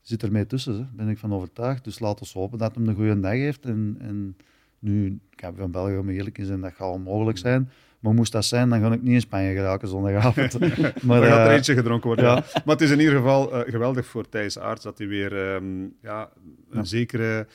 [0.00, 0.74] zit er mee tussen.
[0.74, 0.84] Hè.
[0.92, 1.84] ben ik van overtuigd.
[1.84, 3.64] Dus laten we hopen dat hij een goede dag heeft.
[3.64, 4.36] En, en
[4.78, 7.70] nu, ik heb van België om eerlijk in zijn, dat gaat onmogelijk zijn.
[8.02, 10.58] Maar moest dat zijn, dan ga ik niet in Spanje geraken zondagavond.
[11.06, 12.24] maar dan gaat er uh, eentje gedronken worden.
[12.24, 12.34] Ja.
[12.34, 15.94] Maar het is in ieder geval uh, geweldig voor Thijs Aarts dat hij weer um,
[16.00, 16.28] ja,
[16.70, 17.46] een zekere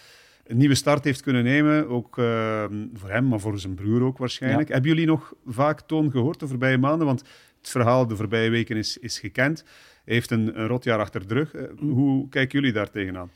[0.46, 1.90] een nieuwe start heeft kunnen nemen.
[1.90, 4.70] Ook uh, voor hem, maar voor zijn broer ook waarschijnlijk.
[4.70, 7.08] Hebben jullie nog vaak Toon gehoord de voorbije maanden?
[7.08, 7.20] Want
[7.58, 9.64] het verhaal de voorbije weken is, is gekend.
[10.06, 11.52] Hij heeft een, een rotjaar achter de rug.
[11.80, 13.32] Hoe kijken jullie daar tegenaan?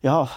[0.00, 0.28] Ja,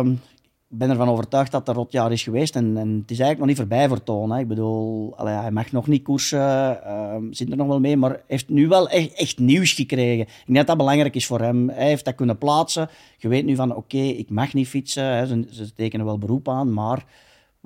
[0.00, 0.20] um,
[0.68, 2.56] ben ervan overtuigd dat een rotjaar is geweest.
[2.56, 4.30] En, en, het is eigenlijk nog niet voorbij voor Toon.
[4.30, 4.40] Hè.
[4.40, 8.48] Ik bedoel, hij mag nog niet koersen, uh, zit er nog wel mee, maar heeft
[8.48, 10.26] nu wel echt, echt, nieuws gekregen.
[10.26, 11.68] Ik denk dat dat belangrijk is voor hem.
[11.68, 12.88] Hij heeft dat kunnen plaatsen.
[13.16, 15.04] Je weet nu van, oké, ik mag niet fietsen.
[15.04, 15.26] Hè.
[15.26, 17.04] Ze, ze, tekenen wel beroep aan, maar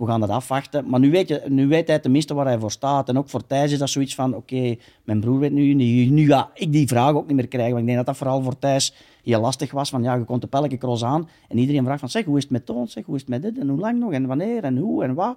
[0.01, 0.89] we gaan dat afwachten.
[0.89, 3.09] Maar nu weet, je, nu weet hij tenminste waar hij voor staat.
[3.09, 6.27] En ook voor Thijs is dat zoiets van, oké, mijn broer weet nu, nu, nu
[6.27, 7.71] ga ik die vraag ook niet meer krijgen.
[7.71, 8.95] Want ik denk dat dat vooral voor Thijs
[9.25, 9.91] heel lastig was.
[9.91, 12.43] Van ja, je komt op elke cross aan en iedereen vraagt van, zeg, hoe is
[12.43, 12.89] het met Toon?
[12.89, 13.59] Zeg, hoe is het met dit?
[13.59, 14.13] En hoe lang nog?
[14.13, 14.65] En wanneer?
[14.65, 15.05] En hoe?
[15.05, 15.37] En wat?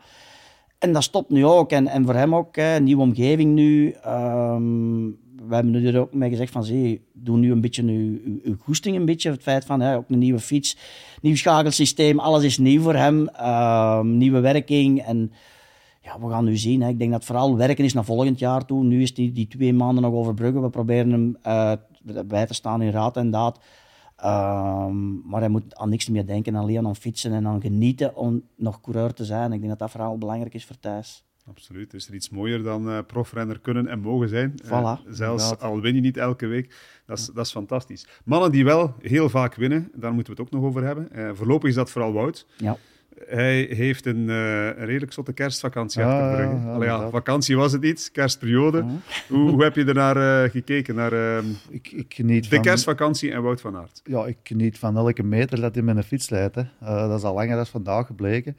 [0.83, 1.71] En dat stopt nu ook.
[1.71, 3.95] En, en voor hem ook, een nieuwe omgeving nu.
[4.07, 5.17] Um,
[5.47, 7.83] we hebben nu er ook mee gezegd van, zie, doe nu een beetje
[8.43, 9.31] uw, goesting een beetje.
[9.31, 10.77] Het feit van, hè, ook een nieuwe fiets,
[11.21, 13.29] nieuw schakelsysteem, alles is nieuw voor hem.
[13.35, 15.31] Uh, nieuwe werking en
[16.01, 16.81] ja, we gaan nu zien.
[16.81, 16.89] Hè.
[16.89, 18.83] Ik denk dat vooral werken is naar volgend jaar toe.
[18.83, 20.61] Nu is die, die twee maanden nog overbruggen.
[20.61, 21.73] We proberen hem uh,
[22.25, 23.59] bij te staan in raad en daad.
[24.25, 28.43] Um, maar hij moet aan niks meer denken, alleen aan fietsen en aan genieten om
[28.55, 29.51] nog coureur te zijn.
[29.51, 31.23] Ik denk dat dat vooral belangrijk is voor Thijs.
[31.49, 31.93] Absoluut.
[31.93, 34.53] Is er iets mooier dan uh, profrenner kunnen en mogen zijn?
[34.65, 35.61] Voilà, uh, zelfs inderdaad.
[35.69, 36.75] al win je niet elke week.
[37.05, 38.07] Dat is, dat is fantastisch.
[38.25, 41.09] Mannen die wel heel vaak winnen, daar moeten we het ook nog over hebben.
[41.15, 42.45] Uh, voorlopig is dat vooral Wout.
[42.57, 42.77] Ja.
[43.27, 46.83] Hij heeft een, uh, een redelijk zotte kerstvakantie ja, achter de rug.
[46.83, 48.85] Ja, ja, vakantie was het niet, kerstperiode.
[49.27, 50.95] Hoe, hoe, heb je ernaar uh, gekeken?
[50.95, 51.37] Naar, uh,
[51.69, 54.01] ik, ik geniet de van, kerstvakantie en Wout van Aert.
[54.03, 56.55] Ja, ik geniet van elke meter dat hij met een fiets leidt.
[56.79, 58.57] dat is al langer dan vandaag gebleken.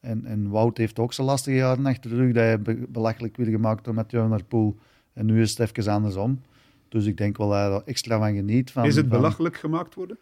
[0.00, 2.32] En, en Wout heeft ook zijn lastige jaren achter de rug.
[2.32, 4.78] Dat hij be belachelijk weer gemaakt door Mathieu naar Poel.
[5.12, 6.40] En nu is het even andersom.
[6.88, 8.70] Dus ik denk wel dat hij er extra van geniet.
[8.70, 9.16] Van, is het van...
[9.16, 10.18] belachelijk gemaakt worden?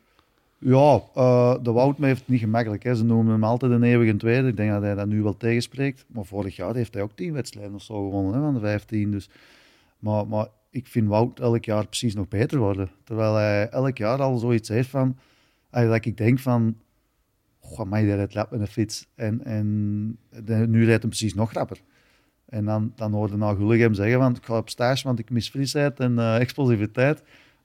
[0.65, 2.83] Ja, uh, de Wout heeft het niet gemakkelijk.
[2.83, 4.49] Ze noemen hem altijd een eeuwige tweede.
[4.49, 6.05] Ik denk dat hij dat nu wel tegenspreekt.
[6.09, 9.11] Maar vorig jaar heeft hij ook tien wedstrijden of zo gewonnen hè, van de 15.
[9.11, 9.29] Dus.
[9.99, 12.91] Maar, maar ik vind Wout elk jaar precies nog beter worden.
[13.05, 15.19] Terwijl hij elk jaar al zoiets heeft van...
[15.71, 16.77] Dat ik denk van...
[17.59, 19.09] Goh, maar je rijdt lap met een fiets.
[19.15, 20.07] En, en
[20.71, 21.81] nu rijdt hij precies nog rapper.
[22.49, 24.37] En dan, dan hoorde nou hem zeggen van...
[24.37, 27.23] Ik ga op stage, want ik mis frisheid en uh, explosiviteit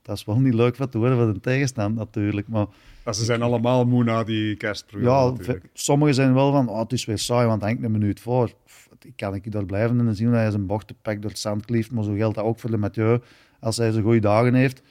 [0.08, 2.48] dat is wel niet leuk wat te horen van een tegenstander natuurlijk.
[2.48, 2.68] Maar
[3.14, 5.44] ze zijn allemaal moe na die kerstprogramma.
[5.44, 8.54] Ja, sommigen zijn wel van, oh, het is weer saai, want hangt een minuut voor.
[9.02, 11.40] Ik kan ik daar blijven en dan zien dat hij zijn bochten pakt door het
[11.40, 11.92] zand klieft.
[11.92, 13.20] Maar zo geldt dat ook voor de Mathieu.
[13.60, 14.82] Als hij zijn goede dagen heeft,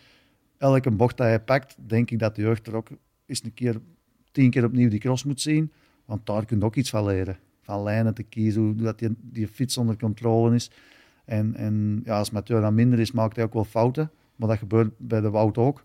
[0.58, 2.88] elke bocht dat hij pakt, denk ik dat de jeugd er ook
[3.26, 3.80] eens een keer,
[4.32, 5.72] tien keer opnieuw die cross moet zien.
[6.04, 7.38] Want daar kun je ook iets van leren.
[7.62, 10.70] Van lijnen te kiezen, hoe dat die, die fiets onder controle is.
[11.24, 14.10] En, en ja, als Mathieu dan minder is, maakt hij ook wel fouten.
[14.36, 15.82] Maar dat gebeurt bij de Wout ook.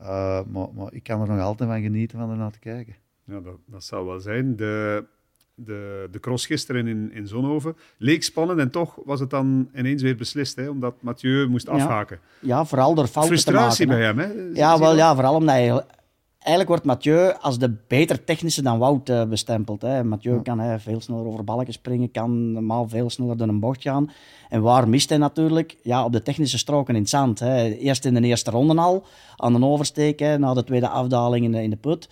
[0.00, 2.94] Uh, maar, maar, ik kan er nog altijd van genieten van ernaar te kijken.
[3.24, 4.56] Ja, dat, dat zou wel zijn.
[4.56, 5.04] De,
[5.54, 10.02] de, de cross gisteren in, in Zonhoven leek spannend en toch was het dan ineens
[10.02, 12.18] weer beslist, hè, omdat Mathieu moest afhaken.
[12.40, 14.16] Ja, vooral door fouten Frustratie te maken.
[14.16, 14.60] bij hem, hè?
[14.60, 15.84] Ja, wel, ja, vooral omdat hij
[16.44, 19.82] eigenlijk wordt Mathieu als de beter technische dan Wout uh, bestempeld.
[19.82, 20.04] Hè.
[20.04, 23.82] Mathieu kan hè, veel sneller over balken springen, kan normaal veel sneller dan een bocht
[23.82, 24.10] gaan.
[24.48, 25.76] En waar mist hij natuurlijk?
[25.82, 27.38] Ja, op de technische stroken in het zand.
[27.38, 27.64] Hè.
[27.64, 29.04] Eerst in de eerste ronde al,
[29.36, 32.08] aan een oversteek, hè, na de tweede afdaling in de, in de put.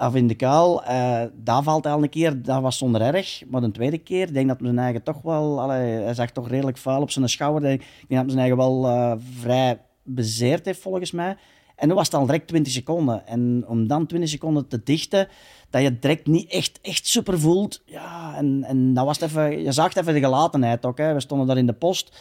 [0.00, 3.42] Of in de kuil, uh, daar valt hij al een keer, dat was zonder erg.
[3.48, 6.48] Maar de tweede keer, ik denk dat zijn eigen toch wel, allee, hij zag toch
[6.48, 7.70] redelijk vuil op zijn schouder.
[7.70, 11.36] Ik denk dat zijn eigen wel uh, vrij bezeerd heeft volgens mij.
[11.78, 13.26] En dan was al direct 20 seconden.
[13.26, 15.28] En om dan 20 seconden te dichten,
[15.70, 17.82] dat je direct niet echt, echt super voelt.
[17.84, 20.96] Ja, en, en dat was even, je zag even de gelatenheid ook.
[20.96, 22.16] We stonden daar in de post.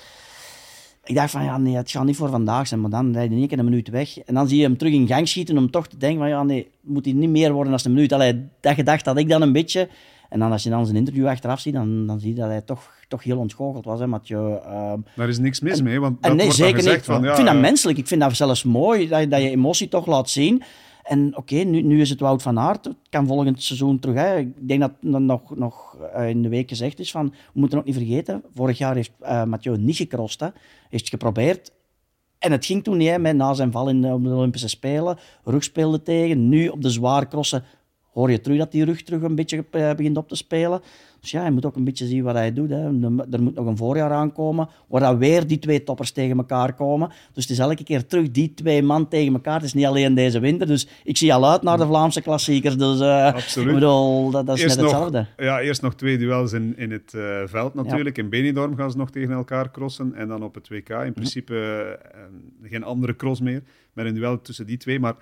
[1.03, 2.81] Ik dacht van, ja, nee, het gaat niet voor vandaag zijn.
[2.81, 4.19] Maar dan rijdt hij één keer een minuut weg.
[4.19, 6.43] En dan zie je hem terug in gang schieten om toch te denken van, ja,
[6.43, 8.13] nee, moet hij niet meer worden dan een minuut.
[8.13, 9.89] Allee, dat gedacht had ik dan een beetje.
[10.29, 12.61] En dan als je dan zijn interview achteraf ziet, dan, dan zie je dat hij
[12.61, 14.49] toch, toch heel ontgoocheld was, hè, Mathieu.
[14.49, 17.03] Uh, Daar is niks mis mee, want dat nee, wordt zeker niet.
[17.03, 17.23] van...
[17.23, 17.97] Ja, ik vind dat menselijk.
[17.97, 20.63] Ik vind dat zelfs mooi, dat, dat je emotie toch laat zien.
[21.03, 22.85] En oké, nu, nu is het Wout van Aert.
[22.85, 24.15] Het kan volgend seizoen terug.
[24.15, 24.37] Hè.
[24.37, 27.29] Ik denk dat nog, nog uh, in de week gezegd is van...
[27.53, 30.39] We moeten ook niet vergeten, vorig jaar heeft uh, Mathieu niet gecrossed.
[30.39, 30.47] Hè.
[30.89, 31.71] Heeft geprobeerd.
[32.39, 34.67] En het ging toen niet, hè, met, na zijn val in de, op de Olympische
[34.67, 35.17] Spelen.
[35.43, 36.49] Rug speelde tegen.
[36.49, 37.63] Nu op de zware crossen
[38.17, 40.81] hoor je terug dat die rug terug een beetje eh, begint op te spelen.
[41.19, 42.69] Dus ja, je moet ook een beetje zien wat hij doet.
[42.69, 42.83] Hè.
[43.31, 47.09] Er moet nog een voorjaar aankomen, waar dan weer die twee toppers tegen elkaar komen.
[47.33, 49.53] Dus het is elke keer terug die twee man tegen elkaar.
[49.53, 50.67] Het is niet alleen deze winter.
[50.67, 52.77] Dus ik zie al uit naar de Vlaamse klassiekers.
[52.77, 53.67] Dus uh, Absoluut.
[53.67, 55.17] Ik bedoel, dat, dat is net hetzelfde.
[55.17, 58.17] Nog, ja, eerst nog twee duels in, in het uh, veld natuurlijk.
[58.17, 60.13] In Benidorm gaan ze nog tegen elkaar crossen.
[60.15, 61.53] En dan op het WK in principe
[62.63, 63.63] uh, geen andere cross meer.
[63.93, 64.99] Met een duel tussen die twee.
[64.99, 65.15] Maar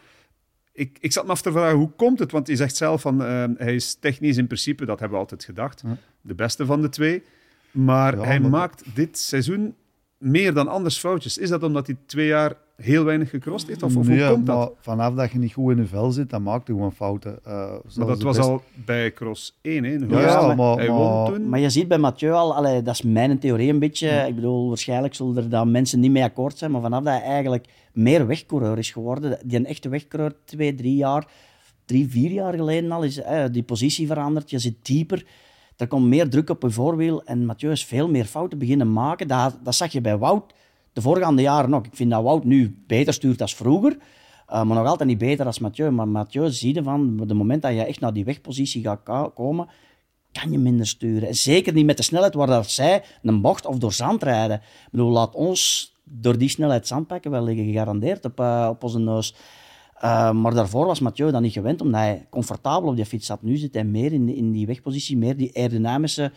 [0.75, 2.31] ik, ik zat me af te vragen, hoe komt het?
[2.31, 5.43] Want hij zegt zelf van, uh, hij is technisch in principe, dat hebben we altijd
[5.43, 5.97] gedacht, ja.
[6.21, 7.23] de beste van de twee.
[7.71, 9.75] Maar ja, hij maakt dit seizoen
[10.17, 11.37] meer dan anders foutjes.
[11.37, 13.83] Is dat omdat hij twee jaar heel weinig gecrossed heeft?
[13.83, 14.57] Of, of nee, hoe komt dat?
[14.57, 17.39] Maar vanaf dat je niet goed in je vel zit, dan maakt hij gewoon fouten.
[17.47, 17.53] Uh,
[17.95, 18.49] maar dat was best...
[18.49, 19.91] al bij cross 1, hè?
[19.91, 21.49] Ja, ja, maar, hij won toen.
[21.49, 24.07] Maar je ziet bij Mathieu al, allee, dat is mijn theorie een beetje.
[24.07, 24.23] Ja.
[24.23, 27.23] Ik bedoel, waarschijnlijk zullen er dan mensen niet mee akkoord zijn, maar vanaf dat hij
[27.23, 31.27] eigenlijk meer wegcoureur is geworden, die een echte wegcoureur twee, drie jaar,
[31.85, 35.25] drie, vier jaar geleden al, is eh, die positie veranderd, je zit dieper.
[35.77, 39.27] Er komt meer druk op je voorwiel en Mathieu is veel meer fouten beginnen maken.
[39.27, 40.53] Dat, dat zag je bij Wout
[40.95, 41.85] de voorgaande jaren ook.
[41.85, 43.91] Ik vind dat Wout nu beter stuurt dan vroeger.
[43.91, 45.91] Uh, maar nog altijd niet beter als Mathieu.
[45.91, 49.67] Maar Mathieu zie je van, het moment dat je echt naar die wegpositie gaat komen,
[50.31, 51.27] kan je minder sturen.
[51.27, 54.57] En zeker niet met de snelheid waar dat zij een bocht of door zand rijden.
[54.57, 58.83] Ik bedoel, laat ons door die snelheid zand pakken, wel liggen gegarandeerd op, uh, op
[58.83, 59.35] onze neus.
[60.03, 63.41] Uh, maar daarvoor was Mathieu dat niet gewend, omdat hij comfortabel op die fiets zat.
[63.41, 66.31] Nu zit hij meer in, in die wegpositie, meer die aerodynamische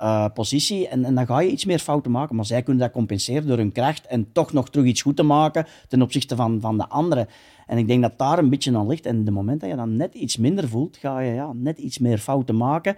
[0.00, 0.88] uh, positie.
[0.88, 2.36] En, en, dan ga je iets meer fouten maken.
[2.36, 5.22] Maar zij kunnen dat compenseren door hun kracht en toch nog terug iets goed te
[5.22, 7.28] maken ten opzichte van, van de anderen.
[7.66, 9.06] En ik denk dat daar een beetje aan ligt.
[9.06, 11.98] En de moment dat je dan net iets minder voelt, ga je ja, net iets
[11.98, 12.96] meer fouten maken.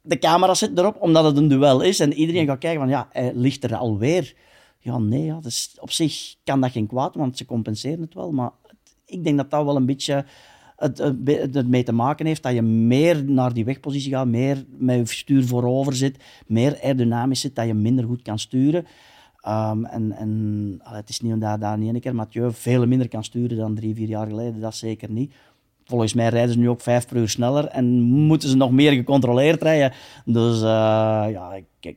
[0.00, 2.00] De camera zit erop, omdat het een duel is.
[2.00, 4.34] En iedereen gaat kijken van, ja, ligt er alweer.
[4.78, 8.32] Ja, nee, ja, dus op zich kan dat geen kwaad, want ze compenseren het wel.
[8.32, 8.50] Maar
[9.06, 10.24] ik denk dat dat wel een beetje
[10.82, 14.96] het, het, mee te maken heeft dat je meer naar die wegpositie gaat, meer met
[14.96, 16.16] je stuur voorover zit,
[16.46, 18.86] meer aerodynamisch zit, dat je minder goed kan sturen.
[19.46, 23.24] Um, en en het is niet omdat dat niet één keer Mathieu veel minder kan
[23.24, 25.34] sturen dan drie, vier jaar geleden, dat zeker niet.
[25.84, 28.92] Volgens mij rijden ze nu ook vijf per uur sneller en moeten ze nog meer
[28.92, 29.92] gecontroleerd rijden.
[30.24, 30.62] Dus uh,
[31.30, 31.96] ja, kijk,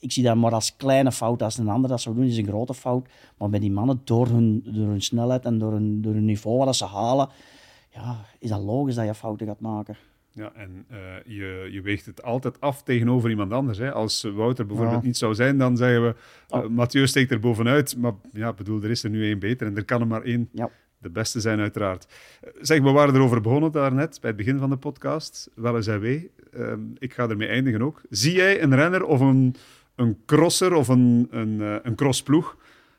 [0.00, 1.42] ik zie dat maar als kleine fout.
[1.42, 3.08] Als een ander dat zou doen, is een grote fout.
[3.38, 6.58] Maar bij die mannen, door hun, door hun snelheid en door hun, door hun niveau
[6.64, 7.28] wat ze halen,
[7.90, 9.96] ja, is dat logisch dat je fouten gaat maken.
[10.32, 13.78] Ja, en uh, je, je weegt het altijd af tegenover iemand anders.
[13.78, 13.92] Hè.
[13.92, 15.06] Als Wouter bijvoorbeeld Ja.
[15.06, 16.08] niet zou zijn, dan zeggen we,
[16.54, 16.68] uh, Oh.
[16.68, 17.96] Mathieu steekt er bovenuit.
[17.96, 20.48] Maar ja, bedoel, er is er nu één beter en er kan er maar één
[20.52, 20.70] Ja.
[20.98, 22.06] de beste zijn, uiteraard.
[22.44, 25.50] Uh, Zeg, we waren erover begonnen daarnet, bij het begin van de podcast.
[25.54, 26.30] Wel eens en wee.
[26.52, 28.00] Ehm, ik ga ermee eindigen ook.
[28.10, 29.54] Zie jij een renner of een,
[29.94, 32.56] een crosser of een, een, eh, een crossploeg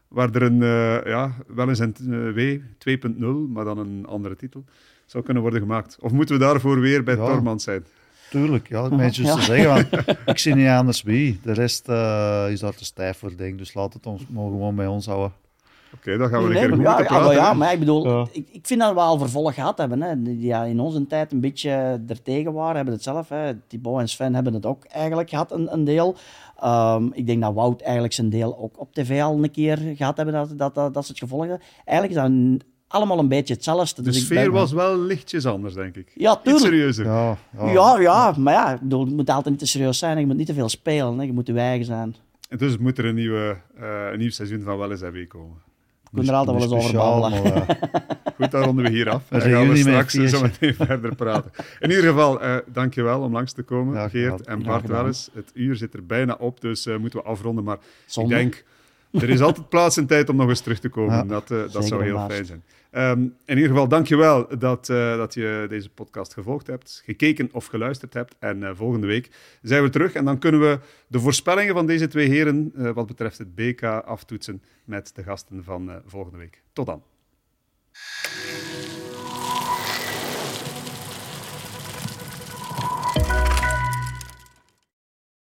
[0.09, 4.35] waar er een, eh, ja, wel eens een eh, W 2.0, maar dan een andere
[4.35, 4.63] titel,
[5.05, 5.97] zou kunnen worden gemaakt?
[6.01, 7.25] Of moeten we daarvoor weer bij Ja.
[7.25, 7.85] Tormans zijn?
[8.29, 9.35] Tuurlijk, ja, dat is juist Ja.
[9.35, 9.87] te zeggen.
[9.91, 11.39] Want ik zie niet anders wie.
[11.43, 13.57] De rest eh, is daar te stijf voor, denk ik.
[13.57, 15.31] Dus laat het ons maar gewoon bij ons houden.
[15.93, 17.35] Oké, dan gaan we een keer goed ja, moeten ja, maar praten.
[17.35, 17.55] ja, hè.
[17.57, 18.27] maar ik bedoel, Ja.
[18.31, 20.01] ik, ik vind dat we al vervolg gehad hebben.
[20.01, 20.21] Hè.
[20.21, 23.29] Die ja, in onze tijd een beetje ertegen waren, hebben het zelf.
[23.29, 23.53] Hè.
[23.67, 26.15] Thibaut en Sven hebben het ook eigenlijk gehad, een, een deel.
[26.59, 30.17] Ehm, ik denk dat Wout eigenlijk zijn deel ook op tv al een keer gehad
[30.17, 31.67] hebben, dat, dat, dat, dat ze het gevolgd hebben.
[31.85, 34.01] Eigenlijk is dat een- allemaal een beetje hetzelfde.
[34.01, 36.11] De Dus sfeer ben- was wel lichtjes anders, denk ik.
[36.15, 36.65] Ja, Iets tuurlijk.
[36.65, 37.05] serieuzer.
[37.05, 37.71] Ja, ja.
[37.71, 40.19] Ja, ja, maar ja, ik bedoel, het moet altijd niet te serieus zijn.
[40.19, 41.17] Je moet niet te veel spelen.
[41.17, 41.23] Hè.
[41.25, 42.15] Je moet je eigen zijn.
[42.49, 45.67] En dus moet er een, nieuwe, eh, een nieuw seizoen van Wel eens komen.
[46.11, 47.43] We kunnen er altijd wel eens over babbelen.
[47.43, 47.75] maar, eh,
[48.37, 49.23] Goed, daar ronden we hier af.
[49.29, 51.51] Dan gaan we straks zo meteen verder praten.
[51.79, 55.01] In ieder geval, eh dankjewel om langs te komen, Ja, Geert en Bart gedaan.
[55.01, 55.29] Welles.
[55.33, 57.63] Het uur zit er bijna op, dus eh, moeten we afronden.
[57.63, 58.35] Maar Zonde.
[58.35, 58.63] ik denk,
[59.23, 61.27] er is altijd plaats en tijd om nog eens terug te komen.
[61.27, 61.41] Ja,
[61.71, 62.63] dat zou heel fijn zijn.
[62.91, 67.65] Ehm, in ieder geval, dankjewel dat, eh, dat je deze podcast gevolgd hebt, gekeken of
[67.65, 68.35] geluisterd hebt.
[68.39, 69.29] En eh, volgende week
[69.61, 73.07] zijn we terug en dan kunnen we de voorspellingen van deze twee heren eh, wat
[73.07, 76.61] betreft het BK aftoetsen met de gasten van volgende week.
[76.73, 77.03] Tot dan.